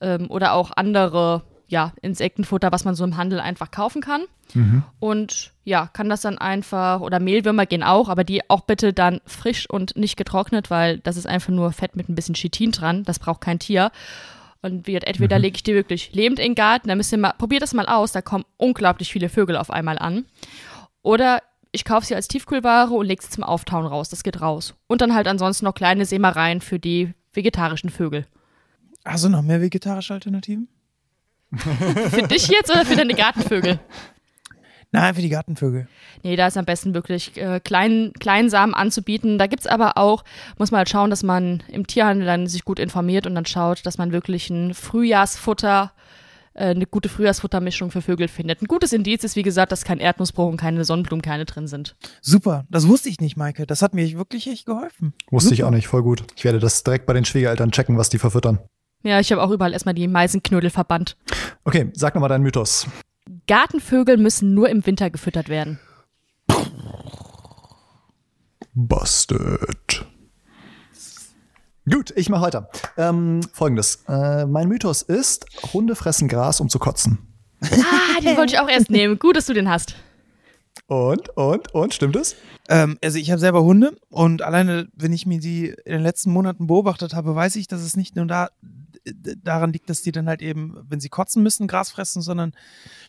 [0.00, 4.24] ähm, oder auch andere ja, Insektenfutter, was man so im Handel einfach kaufen kann.
[5.00, 9.20] Und ja, kann das dann einfach, oder Mehlwürmer gehen auch, aber die auch bitte dann
[9.26, 13.02] frisch und nicht getrocknet, weil das ist einfach nur Fett mit ein bisschen Chitin dran.
[13.04, 13.90] Das braucht kein Tier.
[14.64, 17.34] Und wie, entweder lege ich die wirklich lebend in den Garten, dann müsst ihr mal,
[17.36, 20.24] probiert das mal aus, da kommen unglaublich viele Vögel auf einmal an.
[21.02, 24.74] Oder ich kaufe sie als Tiefkühlware und lege sie zum Auftauen raus, das geht raus.
[24.86, 28.26] Und dann halt ansonsten noch kleine Sämereien für die vegetarischen Vögel.
[29.04, 30.68] Du noch mehr vegetarische Alternativen?
[31.54, 33.78] Für dich jetzt oder für deine Gartenvögel?
[34.94, 35.88] Nein, für die Gartenvögel.
[36.22, 39.38] Nee, da ist am besten wirklich äh, kleinen, kleinen Samen anzubieten.
[39.38, 40.22] Da gibt's aber auch,
[40.56, 43.84] muss man halt schauen, dass man im Tierhandel dann sich gut informiert und dann schaut,
[43.86, 45.90] dass man wirklich ein Frühjahrsfutter,
[46.52, 48.62] äh, eine gute Frühjahrsfuttermischung für Vögel findet.
[48.62, 51.96] Ein gutes Indiz ist, wie gesagt, dass kein Erdnussbruch und keine Sonnenblumenkerne drin sind.
[52.20, 53.66] Super, das wusste ich nicht, Maike.
[53.66, 55.12] Das hat mir wirklich echt geholfen.
[55.32, 55.70] Wusste ich Super.
[55.70, 56.22] auch nicht, voll gut.
[56.36, 58.60] Ich werde das direkt bei den Schwiegereltern checken, was die verfüttern.
[59.02, 61.16] Ja, ich habe auch überall erstmal die Meisenknödel verbannt.
[61.64, 62.86] Okay, sag nochmal deinen Mythos.
[63.46, 65.78] Gartenvögel müssen nur im Winter gefüttert werden.
[68.74, 70.06] Busted.
[71.90, 72.68] Gut, ich mache weiter.
[72.96, 74.04] Ähm, Folgendes.
[74.08, 77.18] Äh, mein Mythos ist, Hunde fressen Gras, um zu kotzen.
[77.60, 79.18] Ah, den wollte ich auch erst nehmen.
[79.18, 79.94] Gut, dass du den hast.
[80.86, 82.36] Und, und, und, stimmt es?
[82.68, 86.30] Ähm, also ich habe selber Hunde und alleine, wenn ich mir die in den letzten
[86.30, 88.50] Monaten beobachtet habe, weiß ich, dass es nicht nur da,
[89.04, 92.52] daran liegt, dass die dann halt eben, wenn sie kotzen müssen, Gras fressen, sondern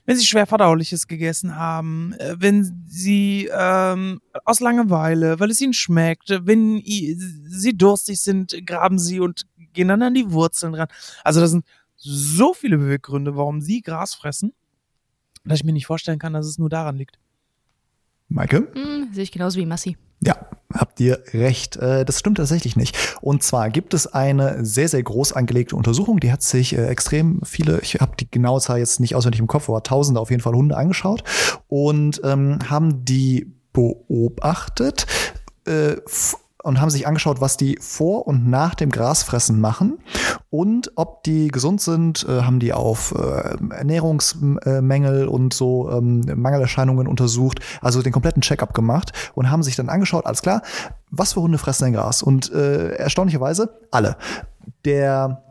[0.05, 5.73] wenn sie schwer verdauliches gegessen haben, äh, wenn sie ähm, aus Langeweile, weil es ihnen
[5.73, 10.88] schmeckt, wenn sie durstig sind, graben sie und gehen dann an die Wurzeln ran.
[11.23, 14.53] Also das sind so viele Beweggründe, warum sie Gras fressen,
[15.45, 17.19] dass ich mir nicht vorstellen kann, dass es nur daran liegt.
[18.27, 18.67] Maike?
[18.73, 19.97] Hm, sehe ich genauso wie Massi.
[20.21, 20.35] Ja,
[20.73, 21.75] habt ihr recht.
[21.77, 22.97] Äh, Das stimmt tatsächlich nicht.
[23.21, 27.41] Und zwar gibt es eine sehr, sehr groß angelegte Untersuchung, die hat sich äh, extrem
[27.43, 30.41] viele, ich habe die genaue Zahl jetzt nicht auswendig im Kopf, aber tausende auf jeden
[30.41, 31.23] Fall Hunde angeschaut
[31.67, 35.05] und ähm, haben die beobachtet
[35.65, 35.97] äh,
[36.65, 39.99] und haben sich angeschaut, was die vor und nach dem Grasfressen machen
[40.49, 47.08] und ob die gesund sind, äh, haben die auf äh, Ernährungsmängel und so ähm, Mangelerscheinungen
[47.08, 50.63] untersucht, also den kompletten Checkup gemacht und haben sich dann angeschaut, alles klar,
[51.12, 52.23] was für Hunde fressen denn Gras?
[52.23, 54.17] Und äh, erstaunlicherweise alle.
[54.86, 55.44] Der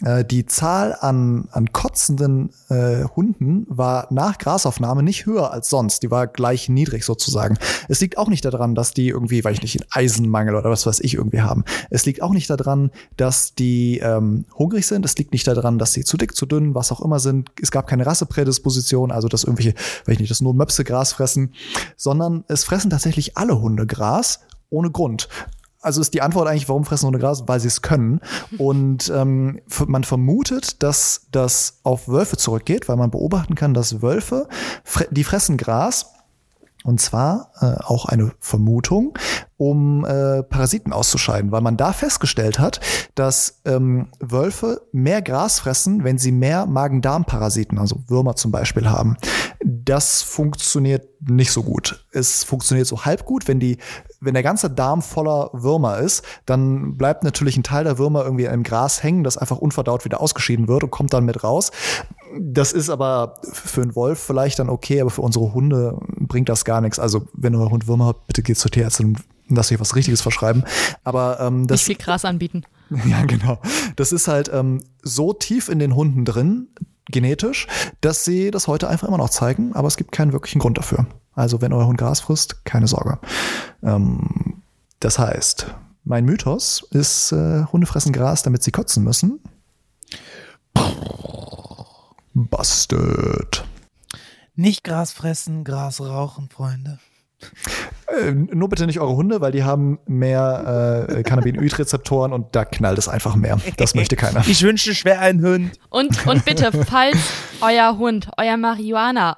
[0.00, 6.02] die Zahl an, an kotzenden äh, Hunden war nach Grasaufnahme nicht höher als sonst.
[6.02, 7.56] Die war gleich niedrig sozusagen.
[7.88, 10.84] Es liegt auch nicht daran, dass die irgendwie, weiß ich nicht, einen Eisenmangel oder was
[10.84, 11.64] weiß ich irgendwie haben.
[11.90, 15.04] Es liegt auch nicht daran, dass die ähm, hungrig sind.
[15.04, 17.50] Es liegt nicht daran, dass sie zu dick, zu dünn, was auch immer sind.
[17.62, 19.74] Es gab keine Rasseprädisposition, also dass irgendwelche,
[20.06, 21.54] weiß ich nicht, dass nur Möpse Gras fressen,
[21.96, 25.28] sondern es fressen tatsächlich alle Hunde Gras ohne Grund.
[25.84, 27.44] Also ist die Antwort eigentlich, warum fressen Hunde Gras?
[27.46, 28.20] Weil sie es können.
[28.58, 34.48] Und ähm, man vermutet, dass das auf Wölfe zurückgeht, weil man beobachten kann, dass Wölfe,
[35.10, 36.06] die fressen Gras,
[36.84, 39.16] und zwar äh, auch eine Vermutung,
[39.56, 42.80] um äh, Parasiten auszuscheiden, weil man da festgestellt hat,
[43.14, 49.16] dass ähm, Wölfe mehr Gras fressen, wenn sie mehr Magen-Darm-Parasiten, also Würmer zum Beispiel, haben.
[49.66, 52.04] Das funktioniert nicht so gut.
[52.12, 53.78] Es funktioniert so halb gut, wenn die,
[54.20, 58.44] wenn der ganze Darm voller Würmer ist, dann bleibt natürlich ein Teil der Würmer irgendwie
[58.44, 61.70] im Gras hängen, das einfach unverdaut wieder ausgeschieden wird und kommt dann mit raus.
[62.38, 66.66] Das ist aber für einen Wolf vielleicht dann okay, aber für unsere Hunde bringt das
[66.66, 66.98] gar nichts.
[66.98, 70.20] Also wenn euer Hund Würmer hat, bitte geht zur Tierärztin und lasst euch was Richtiges
[70.20, 70.64] verschreiben.
[71.04, 72.64] Aber ähm, Nicht das, viel Gras anbieten.
[73.06, 73.58] ja, genau.
[73.96, 76.68] Das ist halt ähm, so tief in den Hunden drin,
[77.06, 77.66] genetisch,
[78.00, 81.06] dass sie das heute einfach immer noch zeigen, aber es gibt keinen wirklichen Grund dafür.
[81.34, 83.18] Also wenn euer Hund Gras frisst, keine Sorge.
[83.82, 84.62] Ähm,
[85.00, 85.66] das heißt,
[86.04, 89.40] mein Mythos ist, äh, Hunde fressen Gras, damit sie kotzen müssen.
[92.34, 93.64] Busted.
[94.54, 96.98] Nicht Gras fressen, Gras rauchen, Freunde.
[98.18, 102.98] Äh, nur bitte nicht eure Hunde, weil die haben mehr äh, Cannabinoid-Rezeptoren und da knallt
[102.98, 103.58] es einfach mehr.
[103.76, 104.44] Das möchte keiner.
[104.46, 105.72] Ich wünschte schwer einen Hund.
[105.90, 107.16] Und, und bitte, falls
[107.60, 109.34] euer Hund, euer Marihuana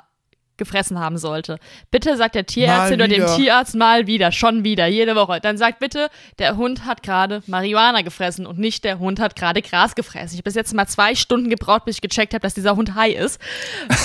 [0.59, 1.59] gefressen haben sollte.
[1.91, 3.27] Bitte sagt der Tierärztin oder dem.
[3.27, 5.41] Tierarzt mal wieder, schon wieder, jede Woche.
[5.41, 9.63] Dann sagt bitte, der Hund hat gerade Marihuana gefressen und nicht der Hund hat gerade
[9.63, 10.35] Gras gefressen.
[10.35, 12.95] Ich habe bis jetzt mal zwei Stunden gebraucht, bis ich gecheckt habe, dass dieser Hund
[12.95, 13.41] high ist,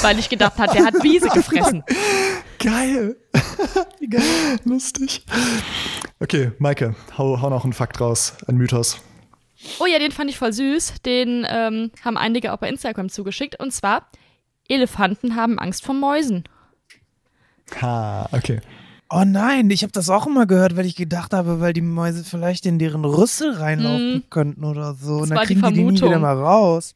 [0.02, 1.84] weil ich gedacht habe, der hat Wiese gefressen.
[2.60, 3.16] Geil.
[4.10, 4.60] Geil.
[4.66, 5.26] Lustig.
[6.20, 9.02] Okay, Maike, hau, hau noch einen Fakt raus, ein Mythos.
[9.80, 11.02] Oh ja, den fand ich voll süß.
[11.06, 13.60] Den ähm, haben einige auch bei Instagram zugeschickt.
[13.60, 14.10] Und zwar,
[14.72, 16.44] Elefanten haben Angst vor Mäusen.
[17.82, 18.60] Ha, okay.
[19.10, 22.24] Oh nein, ich habe das auch immer gehört, weil ich gedacht habe, weil die Mäuse
[22.24, 24.24] vielleicht in deren Rüssel reinlaufen Hm.
[24.30, 25.20] könnten oder so.
[25.22, 26.96] Das Und dann kriegen die die nie wieder mal raus.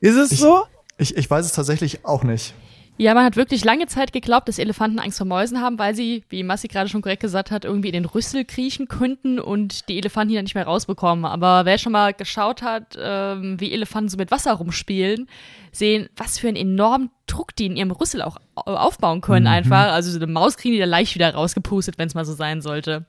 [0.00, 0.64] Ist es Ich- so?
[0.98, 2.54] Ich, ich weiß es tatsächlich auch nicht.
[2.96, 6.22] Ja, man hat wirklich lange Zeit geglaubt, dass Elefanten Angst vor Mäusen haben, weil sie,
[6.28, 9.98] wie Massi gerade schon korrekt gesagt hat, irgendwie in den Rüssel kriechen könnten und die
[9.98, 11.24] Elefanten die dann nicht mehr rausbekommen.
[11.24, 15.28] Aber wer schon mal geschaut hat, ähm, wie Elefanten so mit Wasser rumspielen,
[15.72, 19.92] sehen, was für einen enormen Druck die in ihrem Rüssel auch au- aufbauen können einfach.
[19.92, 22.62] Also so eine Maus kriegen die da leicht wieder rausgepustet, wenn es mal so sein
[22.62, 23.06] sollte.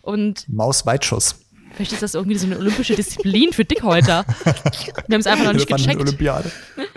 [0.00, 1.40] Und Maus-Weitschuss.
[1.74, 4.24] vielleicht ist das irgendwie so eine olympische Disziplin für Dickhäuter.
[4.44, 6.00] Wir haben es einfach noch nicht gecheckt.
[6.00, 6.50] Olympiade.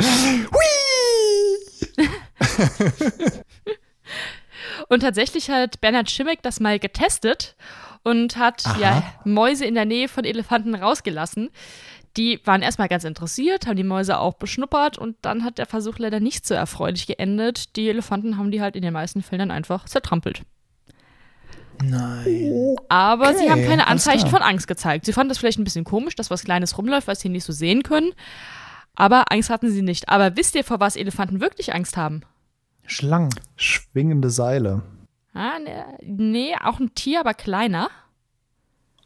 [4.89, 7.55] Und tatsächlich hat Bernhard Schimmick das mal getestet
[8.03, 8.79] und hat Aha.
[8.79, 11.49] ja Mäuse in der Nähe von Elefanten rausgelassen.
[12.15, 15.99] Die waren erstmal ganz interessiert, haben die Mäuse auch beschnuppert und dann hat der Versuch
[15.99, 17.75] leider nicht so erfreulich geendet.
[17.75, 20.41] Die Elefanten haben die halt in den meisten Fällen einfach zertrampelt.
[21.83, 22.75] Nein.
[22.89, 25.05] Aber sie Okay, haben keine Anzeichen von Angst gezeigt.
[25.05, 27.53] Sie fanden das vielleicht ein bisschen komisch, dass was Kleines rumläuft, was sie nicht so
[27.53, 28.13] sehen können.
[28.99, 30.09] Aber Angst hatten sie nicht.
[30.09, 32.21] Aber wisst ihr, vor was Elefanten wirklich Angst haben?
[32.85, 33.29] Schlangen.
[33.55, 34.81] Schwingende Seile.
[35.33, 37.89] Ah, ne, nee, auch ein Tier, aber kleiner.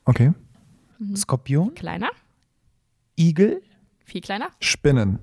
[0.06, 0.34] Okay.
[1.16, 1.74] Skorpion.
[1.76, 2.10] Kleiner,
[3.20, 3.62] Igel.
[4.06, 5.20] viel kleiner, Spinnen.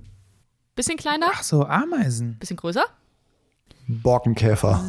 [0.75, 2.39] bisschen kleiner, Ach so, Ameisen.
[2.39, 2.85] bisschen größer.
[3.87, 4.85] Borkenkäfer.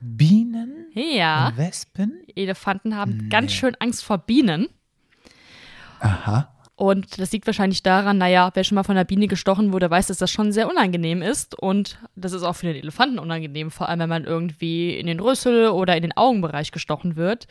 [0.00, 0.86] Bienen.
[0.94, 2.22] Ja, Wespen.
[2.34, 4.68] Elefanten haben ganz schön Angst vor Bienen.
[6.00, 6.52] Aha.
[6.76, 10.08] Und das liegt wahrscheinlich daran, naja, wer schon mal von einer Biene gestochen wurde, weiß,
[10.08, 11.58] dass das schon sehr unangenehm ist.
[11.58, 15.18] Und das ist auch für den Elefanten unangenehm, vor allem wenn man irgendwie in den
[15.18, 17.46] Rüssel oder in den Augenbereich gestochen wird.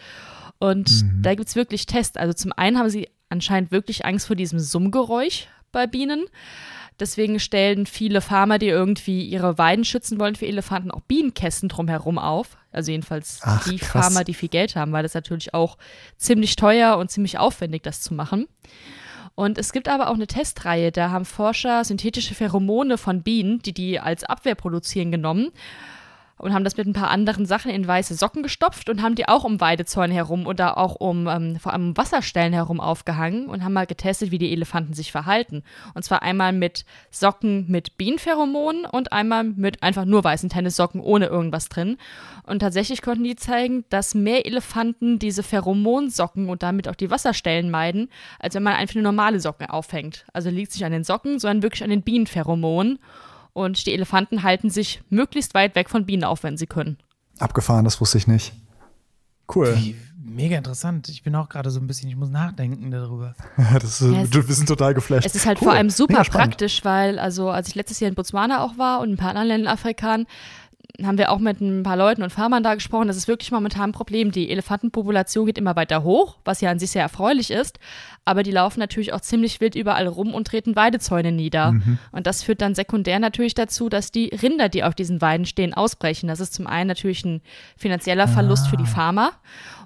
[0.59, 2.17] Und da gibt es wirklich Tests.
[2.17, 6.25] Also zum einen haben sie anscheinend wirklich Angst vor diesem Summgeräusch bei Bienen.
[6.99, 12.17] Deswegen stellen viele Farmer, die irgendwie ihre Weiden schützen wollen für Elefanten, auch Bienenkästen drumherum
[12.17, 12.57] auf.
[12.71, 14.05] Also jedenfalls Ach, die krass.
[14.05, 15.77] Farmer, die viel Geld haben, weil das natürlich auch
[16.15, 18.47] ziemlich teuer und ziemlich aufwendig, das zu machen.
[19.35, 23.73] Und es gibt aber auch eine Testreihe, da haben Forscher synthetische Pheromone von Bienen, die
[23.73, 25.51] die als Abwehr produzieren, genommen
[26.37, 29.27] und haben das mit ein paar anderen Sachen in weiße Socken gestopft und haben die
[29.27, 33.63] auch um Weidezäune herum oder auch um ähm, vor allem um Wasserstellen herum aufgehangen und
[33.63, 35.63] haben mal getestet, wie die Elefanten sich verhalten.
[35.93, 41.27] Und zwar einmal mit Socken mit Bienenpheromonen und einmal mit einfach nur weißen Tennissocken ohne
[41.27, 41.97] irgendwas drin.
[42.43, 47.71] Und tatsächlich konnten die zeigen, dass mehr Elefanten diese Pheromonsocken und damit auch die Wasserstellen
[47.71, 50.25] meiden, als wenn man einfach eine normale Socke aufhängt.
[50.33, 52.99] Also liegt es nicht an den Socken, sondern wirklich an den Bienenpheromonen.
[53.55, 56.97] Und die Elefanten halten sich möglichst weit weg von Bienen auf, wenn sie können.
[57.39, 58.51] Abgefahren, das wusste ich nicht.
[59.53, 59.73] Cool.
[59.77, 61.07] Wie, mega interessant.
[61.07, 63.33] Ich bin auch gerade so ein bisschen, ich muss nachdenken darüber.
[63.73, 65.25] Das ist, Ja, wir sind total geflasht.
[65.25, 65.69] Es ist halt Cool.
[65.69, 69.11] vor allem super praktisch, weil, also als ich letztes Jahr in Botswana auch war und
[69.11, 70.25] ein paar anderen Ländern Afrikan,
[71.03, 73.07] haben wir auch mit ein paar Leuten und Farmern da gesprochen.
[73.07, 74.31] Das ist wirklich momentan ein Problem.
[74.31, 77.79] Die Elefantenpopulation geht immer weiter hoch, was ja an sich sehr erfreulich ist.
[78.23, 81.73] Aber die laufen natürlich auch ziemlich wild überall rum und treten Weidezäune nieder.
[81.73, 81.99] Mhm.
[82.11, 85.73] Und das führt dann sekundär natürlich dazu, dass die Rinder, die auf diesen Weiden stehen,
[85.73, 86.27] ausbrechen.
[86.27, 87.41] Das ist zum einen natürlich ein
[87.77, 88.69] finanzieller Verlust Ah.
[88.69, 89.31] für die Farmer.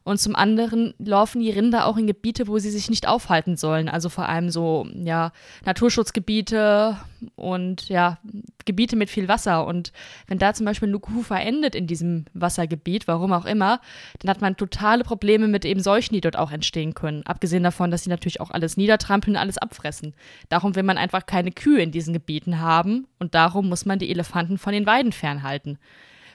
[0.04, 3.90] Und zum anderen laufen die Rinder auch in Gebiete, wo sie sich nicht aufhalten sollen.
[3.90, 5.32] Also vor allem so, ja,
[5.66, 6.98] Naturschutzgebiete
[7.36, 8.18] und ja,
[8.66, 9.66] Gebiete mit viel Wasser.
[9.66, 9.92] Und
[10.28, 13.82] wenn da zum Beispiel eine Kuh verendet in diesem Wassergebiet, warum auch immer,
[14.20, 17.24] dann hat man totale Probleme mit eben Seuchen, die dort auch entstehen können.
[17.26, 20.14] Abgesehen davon, dass sie natürlich auch alles niedertrampeln und alles abfressen.
[20.50, 24.10] Darum will man einfach keine Kühe in diesen Gebieten haben und darum muss man die
[24.10, 25.78] Elefanten von den Weiden fernhalten.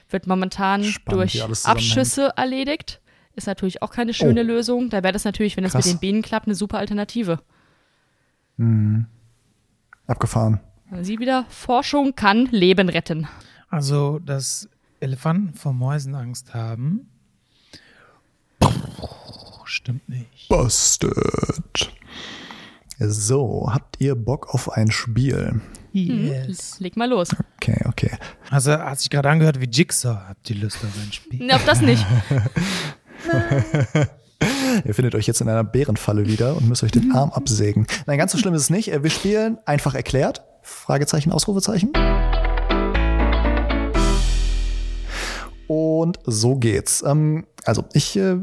[0.09, 1.65] Wird momentan Spannend, durch.
[1.65, 3.01] Abschüsse erledigt.
[3.35, 4.45] Ist natürlich auch keine schöne Oh.
[4.45, 4.89] Lösung.
[4.89, 5.85] Da wäre das natürlich, wenn es Krass.
[5.85, 7.39] mit den Bienen klappt, eine super Alternative.
[10.07, 10.59] Abgefahren.
[11.01, 13.27] Sie wieder, Forschung kann Leben retten.
[13.69, 14.69] Also, dass
[15.01, 17.09] Elefanten vor Mäusen Angst haben.
[19.65, 20.47] Stimmt nicht.
[20.47, 21.13] Busted.
[22.99, 25.59] So, habt ihr Bock auf ein Spiel?
[25.91, 26.79] Yes.
[26.79, 27.35] Leg mal los.
[27.57, 28.11] Okay, okay.
[28.49, 30.15] Also hat sich gerade angehört wie Jigsaw.
[30.29, 31.45] Habt ihr Lust auf ein Spiel?
[31.45, 32.05] Nee, auf das nicht.
[34.85, 37.87] Ihr findet euch jetzt in einer Bärenfalle wieder und müsst euch den Arm absägen.
[38.05, 38.91] Nein, ganz so schlimm ist es nicht.
[38.91, 40.43] Äh, Wir spielen einfach erklärt.
[40.61, 41.91] Fragezeichen, Ausrufezeichen.
[45.67, 47.03] Und so geht's.
[47.05, 48.37] Ähm, also ich äh,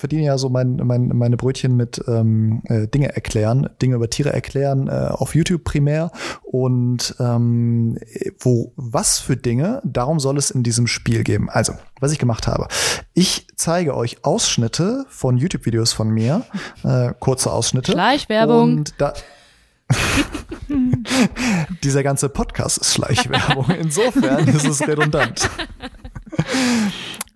[0.00, 4.32] verdiene ja so mein, mein, meine Brötchen mit ähm, äh, Dinge erklären, Dinge über Tiere
[4.32, 6.10] erklären, äh, auf YouTube primär.
[6.42, 7.98] Und ähm,
[8.38, 11.50] wo was für Dinge, darum soll es in diesem Spiel geben.
[11.50, 12.66] Also, was ich gemacht habe.
[13.12, 16.42] Ich zeige euch Ausschnitte von YouTube-Videos von mir,
[16.82, 17.92] äh, kurze Ausschnitte.
[17.92, 18.78] Schleichwerbung.
[18.78, 19.12] Und da
[21.82, 23.68] Dieser ganze Podcast ist Schleichwerbung.
[23.70, 25.50] Insofern ist es redundant.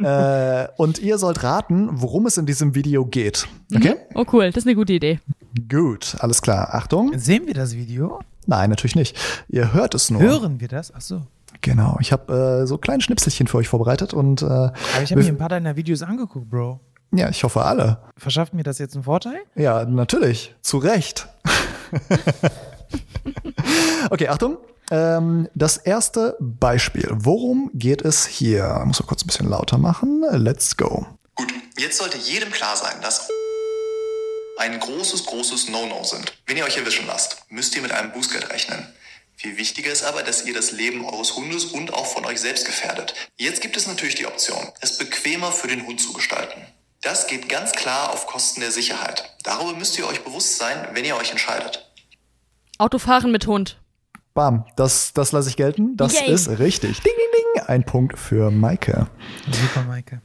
[0.04, 3.48] äh, und ihr sollt raten, worum es in diesem Video geht.
[3.74, 3.96] Okay?
[4.14, 5.20] Oh cool, das ist eine gute Idee.
[5.68, 6.74] Gut, alles klar.
[6.74, 7.12] Achtung.
[7.18, 8.20] Sehen wir das Video?
[8.46, 9.16] Nein, natürlich nicht.
[9.48, 10.20] Ihr hört es nur.
[10.20, 10.92] Hören wir das?
[10.94, 11.22] Ach so.
[11.60, 11.96] Genau.
[12.00, 15.28] Ich habe äh, so kleine Schnipselchen für euch vorbereitet und äh, Aber ich habe mir
[15.28, 16.80] ein paar deiner Videos angeguckt, Bro.
[17.14, 17.98] ja, ich hoffe alle.
[18.18, 19.38] Verschafft mir das jetzt einen Vorteil?
[19.54, 20.54] Ja, natürlich.
[20.60, 21.28] Zu Recht.
[24.10, 24.58] okay, Achtung.
[24.90, 27.08] Ähm, das erste Beispiel.
[27.10, 28.82] Worum geht es hier?
[28.84, 30.24] Muss man kurz ein bisschen lauter machen.
[30.30, 31.06] Let's go.
[31.34, 33.28] Gut, jetzt sollte jedem klar sein, dass
[34.58, 36.32] ein großes, großes No-No sind.
[36.46, 38.86] Wenn ihr euch erwischen lasst, müsst ihr mit einem Bußgeld rechnen.
[39.36, 42.66] Viel wichtiger ist aber, dass ihr das Leben eures Hundes und auch von euch selbst
[42.66, 43.14] gefährdet.
[43.36, 46.60] Jetzt gibt es natürlich die Option, es bequemer für den Hund zu gestalten.
[47.02, 49.36] Das geht ganz klar auf Kosten der Sicherheit.
[49.42, 51.90] Darüber müsst ihr euch bewusst sein, wenn ihr euch entscheidet.
[52.78, 53.78] Autofahren mit Hund.
[54.34, 55.96] Bam, das, das lasse ich gelten.
[55.96, 56.32] Das Yay.
[56.32, 57.00] ist richtig.
[57.00, 57.62] Ding, ding, ding.
[57.66, 59.06] Ein Punkt für Maike.
[59.50, 60.20] Super, Maike.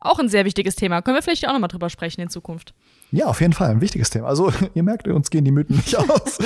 [0.00, 1.02] Auch ein sehr wichtiges Thema.
[1.02, 2.72] Können wir vielleicht auch nochmal drüber sprechen in Zukunft.
[3.10, 4.28] Ja, auf jeden Fall ein wichtiges Thema.
[4.28, 6.38] Also, ihr merkt, uns gehen die Mythen nicht aus.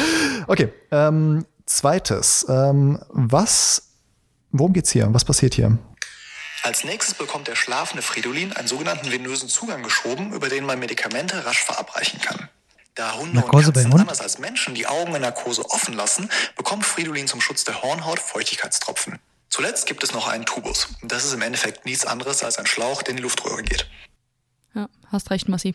[0.48, 2.46] Okay, ähm, zweites.
[2.48, 3.92] Ähm, was,
[4.50, 5.08] worum geht's hier?
[5.12, 5.78] Was passiert hier?
[6.64, 11.44] Als nächstes bekommt der schlafende Fridolin einen sogenannten venösen Zugang geschoben, über den man Medikamente
[11.44, 12.48] rasch verabreichen kann.
[12.94, 14.00] Da Hunde Narkose und beim Katzen Hund?
[14.02, 18.18] anders als Menschen die Augen in Narkose offen lassen, bekommt Fridolin zum Schutz der Hornhaut
[18.18, 19.18] Feuchtigkeitstropfen.
[19.48, 20.88] Zuletzt gibt es noch einen Tubus.
[21.02, 23.86] Das ist im Endeffekt nichts anderes als ein Schlauch, der in die Luftröhre geht.
[24.74, 25.74] Ja, hast recht, Massi.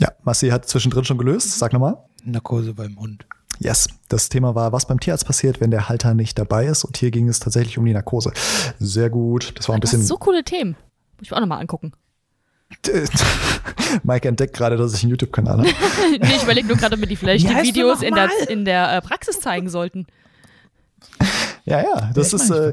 [0.00, 1.58] Ja, Massi hat zwischendrin schon gelöst.
[1.58, 1.96] Sag nochmal.
[2.24, 3.26] Narkose beim Hund.
[3.60, 6.84] Yes, das Thema war, was beim Tierarzt passiert, wenn der Halter nicht dabei ist.
[6.84, 8.32] Und hier ging es tatsächlich um die Narkose.
[8.78, 9.52] Sehr gut.
[9.58, 10.00] Das war ein Das bisschen.
[10.02, 10.72] sind so coole Themen.
[11.16, 11.92] Muss ich mir auch nochmal angucken.
[14.02, 15.68] Mike entdeckt gerade, dass ich einen YouTube-Kanal habe.
[16.20, 18.64] nee, ich überlege nur gerade, ob wir die vielleicht Wie die Videos in der, in
[18.64, 20.06] der äh, Praxis zeigen sollten.
[21.64, 22.72] Ja, ja, das Ja, ist äh,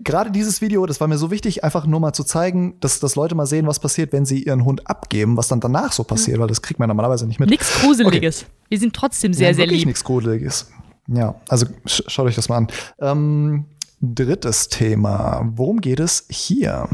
[0.00, 3.16] gerade dieses Video, das war mir so wichtig, einfach nur mal zu zeigen, dass, dass
[3.16, 6.38] Leute mal sehen, was passiert, wenn sie ihren Hund abgeben, was dann danach so passiert,
[6.38, 7.50] weil das kriegt man normalerweise nicht mit.
[7.50, 8.46] Nichts Gruseliges.
[8.68, 9.84] Wir sind trotzdem sehr, Ja, sehr lieb.
[9.86, 10.70] nichts Gruseliges.
[11.08, 12.68] Ja, also sch schaut euch das mal an.
[13.00, 13.64] Ähm,
[14.00, 15.42] drittes Thema.
[15.54, 16.88] Worum geht es hier?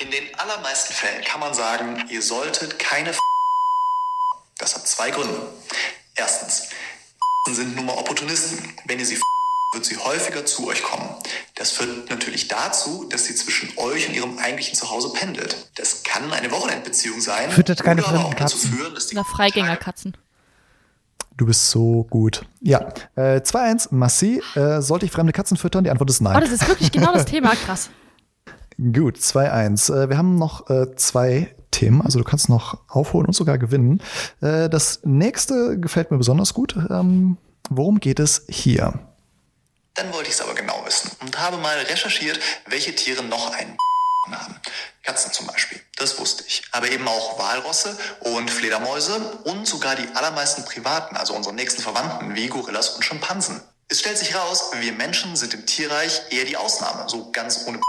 [0.00, 3.12] In den allermeisten Fällen kann man sagen, ihr solltet keine
[4.58, 5.38] Das hat zwei Gründe.
[6.14, 6.68] Erstens,
[7.50, 8.58] sind nun mal Opportunisten.
[8.86, 9.18] Wenn ihr sie
[9.72, 11.08] wird sie häufiger zu euch kommen.
[11.54, 15.70] Das führt natürlich dazu, dass sie zwischen euch und ihrem eigentlichen Zuhause pendelt.
[15.76, 17.50] Das kann eine Wochenendbeziehung sein.
[17.52, 18.72] Füttert keine oder auch dazu Katzen.
[18.72, 20.16] führen, dass die Oder Freigängerkatzen.
[21.36, 22.42] Du bist so gut.
[22.60, 22.80] Ja,
[23.14, 24.42] äh, 2-1, Massi.
[24.56, 25.84] Äh, sollte ich fremde Katzen füttern?
[25.84, 26.36] Die Antwort ist nein.
[26.36, 27.54] Oh, das ist wirklich genau das Thema.
[27.54, 27.90] Krass.
[28.80, 29.92] Gut, 2-1.
[29.92, 34.02] Äh, wir haben noch äh, zwei Themen, also du kannst noch aufholen und sogar gewinnen.
[34.40, 36.74] Äh, das nächste gefällt mir besonders gut.
[36.88, 37.36] Ähm,
[37.68, 38.98] worum geht es hier?
[39.94, 43.76] Dann wollte ich es aber genau wissen und habe mal recherchiert, welche Tiere noch einen
[44.32, 44.54] haben.
[45.02, 46.62] Katzen zum Beispiel, das wusste ich.
[46.72, 52.34] Aber eben auch Walrosse und Fledermäuse und sogar die allermeisten Privaten, also unsere nächsten Verwandten
[52.34, 53.60] wie Gorillas und Schimpansen.
[53.88, 57.80] Es stellt sich raus, wir Menschen sind im Tierreich eher die Ausnahme, so ganz ohne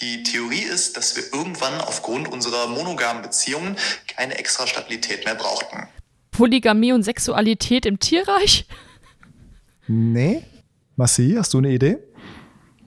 [0.00, 3.76] die Theorie ist, dass wir irgendwann aufgrund unserer monogamen Beziehungen
[4.08, 5.88] keine extra Stabilität mehr brauchten.
[6.30, 8.66] Polygamie und Sexualität im Tierreich?
[9.86, 10.42] Nee?
[10.96, 11.98] Massi, hast du eine Idee?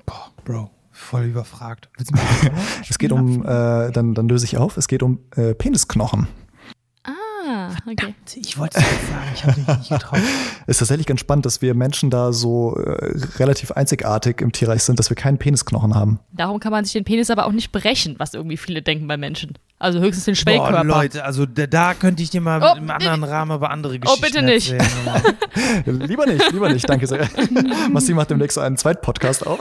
[0.05, 1.89] Boah, Bro, voll überfragt.
[2.89, 6.27] Es geht um, äh, dann, dann löse ich auf, es geht um äh, Penisknochen.
[7.69, 8.15] Ah, okay.
[8.35, 10.19] Ich wollte es sagen, ich habe dich nicht getraut.
[10.67, 14.99] Ist tatsächlich ganz spannend, dass wir Menschen da so äh, relativ einzigartig im Tierreich sind,
[14.99, 16.19] dass wir keinen Penisknochen haben.
[16.31, 19.17] Darum kann man sich den Penis aber auch nicht brechen, was irgendwie viele denken bei
[19.17, 19.53] Menschen.
[19.77, 20.83] Also höchstens den Boah, Schwellkörper.
[20.83, 23.99] Leute, also da, da könnte ich dir mal Oh, im anderen Rahmen über andere Oh,
[23.99, 24.71] Geschichten bitte nicht.
[24.73, 25.37] erzählen.
[26.07, 27.27] lieber nicht, lieber nicht, danke sehr.
[27.91, 29.59] Massi macht demnächst so einen Zweitpodcast auf.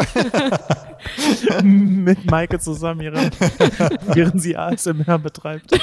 [1.62, 3.30] Mit Maike zusammen, ihre,
[4.12, 5.78] während sie ASMR betreibt.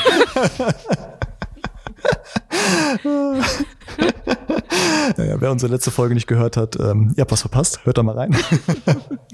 [5.18, 8.04] Naja, wer unsere letzte Folge nicht gehört hat, ähm, ihr habt was verpasst, hört da
[8.04, 8.38] mal rein.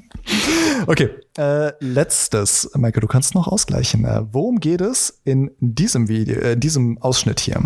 [0.87, 4.05] okay, äh, letztes, Maike, du kannst noch ausgleichen.
[4.05, 7.61] Äh, worum geht es in diesem Video, äh, diesem Ausschnitt hier?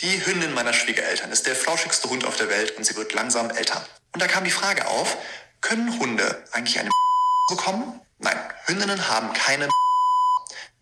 [0.00, 3.50] Die Hündin meiner Schwiegereltern ist der flauschigste Hund auf der Welt und sie wird langsam
[3.50, 3.82] älter.
[4.12, 5.16] Und da kam die Frage auf,
[5.60, 6.90] können Hunde eigentlich eine
[7.48, 8.00] bekommen?
[8.20, 8.36] Nein,
[8.66, 9.68] Hündinnen haben keine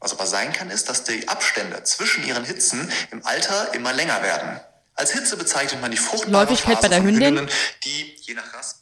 [0.06, 4.22] was aber sein kann, ist, dass die Abstände zwischen ihren Hitzen im Alter immer länger
[4.22, 4.60] werden.
[4.94, 7.22] Als Hitze bezeichnet man die fruchtbare Läufigkeit Phase bei der Hündin?
[7.38, 7.48] Hündinnen,
[7.84, 8.76] die je nach Rasse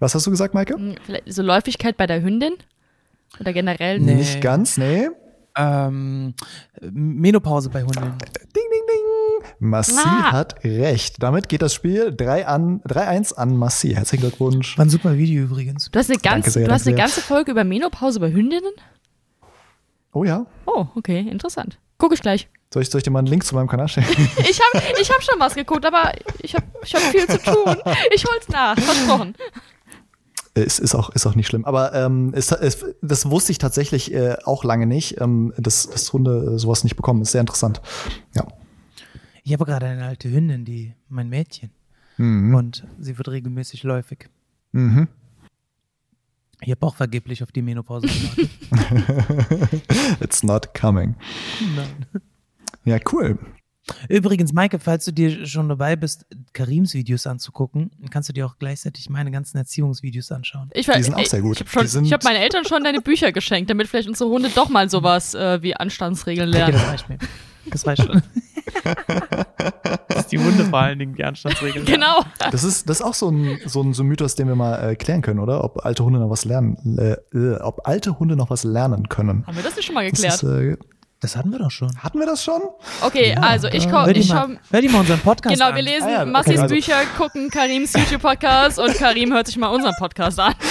[0.00, 0.74] Was hast du gesagt, Maike?
[0.74, 2.54] Hm, Vielleicht so Läufigkeit bei der Hündin?
[3.38, 4.00] Oder generell?
[4.00, 4.14] Nee.
[4.14, 5.08] Nicht ganz, nee.
[5.56, 6.34] Ähm,
[6.80, 7.94] Menopause bei Hunden.
[8.18, 8.18] Ding,
[8.54, 9.48] ding, ding.
[9.60, 10.32] Massi Ah.
[10.32, 11.22] hat recht.
[11.22, 13.90] Damit geht das Spiel 3 an- 3-1 an Massi.
[13.94, 14.76] Herzlichen Glückwunsch.
[14.76, 15.88] War ein super Video übrigens.
[15.90, 18.72] Du hast eine, ganz, sehr, du hast eine ganze Folge über Menopause bei Hündinnen?
[20.12, 20.46] Oh ja.
[20.66, 21.78] Oh, okay, interessant.
[21.98, 22.48] Guck ich gleich.
[22.72, 24.08] Soll ich, soll ich dir mal einen Link zu meinem Kanal schicken?
[24.48, 27.76] Ich habe ich hab schon was geguckt, aber ich habe ich hab viel zu tun.
[28.12, 29.34] Ich hol's nach, versprochen.
[30.54, 31.64] Es ist auch, ist auch nicht schlimm.
[31.64, 36.12] Aber ähm, es, es, das wusste ich tatsächlich äh, auch lange nicht, ähm, dass, dass
[36.12, 37.22] Hunde äh, sowas nicht bekommen.
[37.22, 37.80] Ist sehr interessant.
[38.34, 38.46] Ja.
[39.44, 41.70] Ich habe gerade eine alte Hündin, die mein Mädchen.
[42.16, 42.54] Mhm.
[42.54, 44.28] Und sie wird regelmäßig läufig.
[44.72, 45.08] Mhm.
[46.62, 48.50] Ich habe auch vergeblich auf die Menopause gewartet.
[50.20, 51.14] It's not coming.
[51.76, 52.06] Nein.
[52.84, 53.38] Ja, cool.
[54.08, 58.56] Übrigens, Maike, falls du dir schon dabei bist, Karims Videos anzugucken, kannst du dir auch
[58.58, 60.70] gleichzeitig meine ganzen Erziehungsvideos anschauen.
[60.74, 61.60] Ich, war- Die sind auch sehr gut.
[61.60, 64.88] Ich habe hab meinen Eltern schon deine Bücher geschenkt, damit vielleicht unsere Hunde doch mal
[64.88, 66.72] sowas äh, wie Anstandsregeln Okay, lernen.
[66.74, 67.18] das reicht mir.
[67.70, 68.22] Das reicht schon.
[70.08, 72.02] Dass die Hunde vor allen Dingen die Anstandsregeln lernen.
[72.02, 72.50] Genau.
[72.50, 74.90] Das ist, das ist auch so ein, so ein, so ein Mythos, den wir mal
[74.90, 75.64] äh, klären können, oder?
[75.64, 79.44] Ob alte Hunde noch was lernen, äh, äh, ob alte Hunde noch was lernen können.
[79.46, 80.34] Haben wir das nicht schon mal Das geklärt?
[80.34, 80.76] ist, äh,
[81.20, 81.90] Das hatten wir doch schon.
[82.02, 82.62] hatten wir das schon?
[83.02, 84.06] Okay, also ich komme.
[84.06, 85.74] Hör dir, Ich mal, komm, hör dir mal unseren Podcast genau, an.
[85.76, 89.56] wir lesen Ah ja, okay, Massis also- Bücher, gucken Karims YouTube-Podcast und Karim hört sich
[89.58, 90.54] mal unseren Podcast an.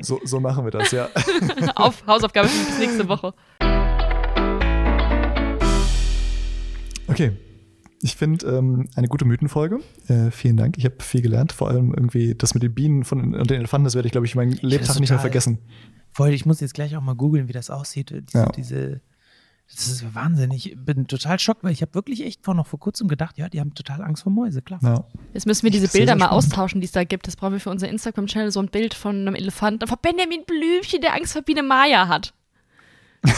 [0.00, 1.08] So, so machen wir das, ja.
[1.74, 3.34] Auf Hausaufgabe für nächste Woche.
[7.12, 7.32] Okay.
[8.04, 9.78] Ich finde ähm, eine gute Mythenfolge.
[10.08, 10.76] Äh, vielen Dank.
[10.76, 11.52] Ich habe viel gelernt.
[11.52, 14.26] Vor allem irgendwie das mit den Bienen von, und den Elefanten, das werde ich, glaube
[14.26, 15.58] ich, mein Lebtag nicht mehr vergessen.
[16.12, 18.10] Voll, ich muss jetzt gleich auch mal googeln, wie das aussieht.
[18.10, 18.48] Diese, Ja.
[18.50, 19.00] diese
[19.74, 20.50] das ist Wahnsinn.
[20.50, 23.48] Ich bin total schockt, weil ich habe wirklich echt vor noch vor kurzem gedacht, ja,
[23.48, 24.80] die haben total Angst vor Mäuse, klar.
[24.82, 25.04] Ja.
[25.32, 26.44] Jetzt müssen wir diese Bilder mal spannend.
[26.44, 27.26] austauschen, die es da gibt.
[27.26, 29.86] Das brauchen wir für unser Instagram-Channel, so ein Bild von einem Elefanten.
[29.86, 32.34] Von Benjamin Blümchen, der Angst vor Biene Maya hat.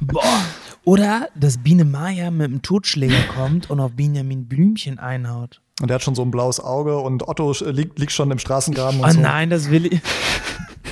[0.00, 0.44] Boah.
[0.84, 5.60] Oder dass Biene Maya mit dem Totschläger kommt und auf Benjamin Blümchen einhaut.
[5.80, 9.00] Und der hat schon so ein blaues Auge und Otto liegt, liegt schon im Straßengraben
[9.00, 9.20] und Oh so.
[9.20, 10.00] nein, das will ich.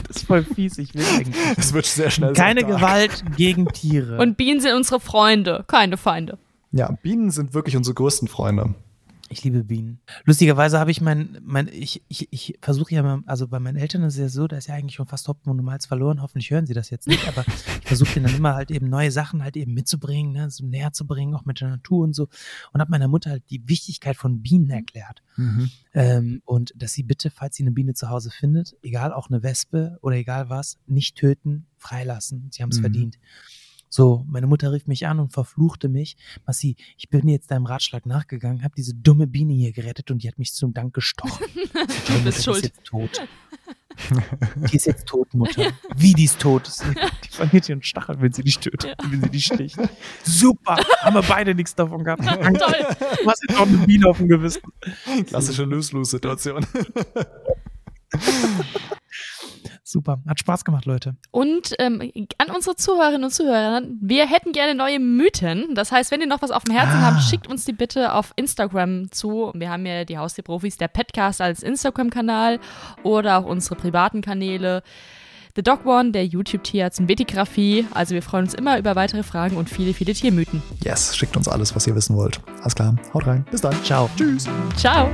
[0.09, 1.28] Das ist voll fies, ich will eigentlich.
[1.28, 1.59] nicht.
[1.59, 2.64] Es wird sehr schnell Keine.
[2.64, 4.18] Gewalt gegen Tiere.
[4.18, 6.38] Und Bienen sind unsere Freunde, keine Feinde.
[6.70, 8.74] Ja, Bienen sind wirklich unsere größten Freunde.
[9.33, 10.01] Ich liebe Bienen.
[10.24, 14.03] Lustigerweise habe ich mein, mein ich, ich, ich versuche ja mal, also bei meinen Eltern
[14.03, 16.20] ist es ja so, da ist ja eigentlich schon fast Hopfen und Malz verloren.
[16.22, 17.45] Hoffentlich hören sie das jetzt nicht, aber
[17.83, 20.93] ich versuche denen dann immer halt eben neue Sachen halt eben mitzubringen, ne, so näher
[20.93, 22.28] zu bringen, auch mit der Natur und so.
[22.72, 25.22] Und habe meiner Mutter halt die Wichtigkeit von Bienen erklärt.
[25.95, 29.43] Ähm, und dass sie bitte, falls sie eine Biene zu Hause findet, egal auch eine
[29.43, 32.49] Wespe oder egal was, nicht töten, freilassen.
[32.53, 32.83] Sie haben es Mhm.
[32.83, 33.18] verdient.
[33.95, 36.16] So, meine Mutter rief mich an und verfluchte mich.
[36.47, 40.28] Massi, ich bin jetzt deinem Ratschlag nachgegangen, habe diese dumme Biene hier gerettet und die
[40.28, 41.45] hat mich zum Dank gestochen.
[42.09, 42.57] Du bist Die schuld.
[42.57, 43.20] ist jetzt tot.
[44.70, 45.72] Die ist jetzt tot, Mutter.
[45.95, 46.70] Wie die ist tot.
[47.24, 49.76] Die verliert ihren Stachel, wenn sie dich tötet, wenn sie dich sticht.
[50.24, 52.22] Super, haben wir beide nichts davon gehabt.
[52.26, 52.86] Toll.
[53.22, 54.62] Du hast jetzt auch eine Biene auf dem Gewissen.
[55.26, 56.66] Klassische Lose-Lose-Situation.
[59.85, 61.16] Super, hat Spaß gemacht, Leute.
[61.33, 65.74] Und ähm, an unsere Zuhörerinnen und Zuhörer, wir hätten gerne neue Mythen.
[65.74, 67.12] Das heißt, wenn ihr noch was auf dem Herzen Ah.
[67.14, 69.51] habt, schickt uns die bitte auf Instagram zu.
[69.55, 72.61] Wir haben ja die Haustierprofis, der Petcast als Instagram-Kanal
[73.03, 74.83] oder auch unsere privaten Kanäle.
[75.57, 77.87] The Dog One, der YouTube-Tierarzt und Vetigraphie.
[77.93, 80.62] Also wir freuen uns immer über weitere Fragen und viele, viele Tiermythen.
[80.83, 82.41] Yes, schickt uns alles, was ihr wissen wollt.
[82.61, 83.45] Alles klar, haut rein.
[83.51, 83.74] Bis dann.
[83.85, 84.09] Ciao.
[84.16, 84.49] Tschüss.
[84.76, 85.11] Ciao!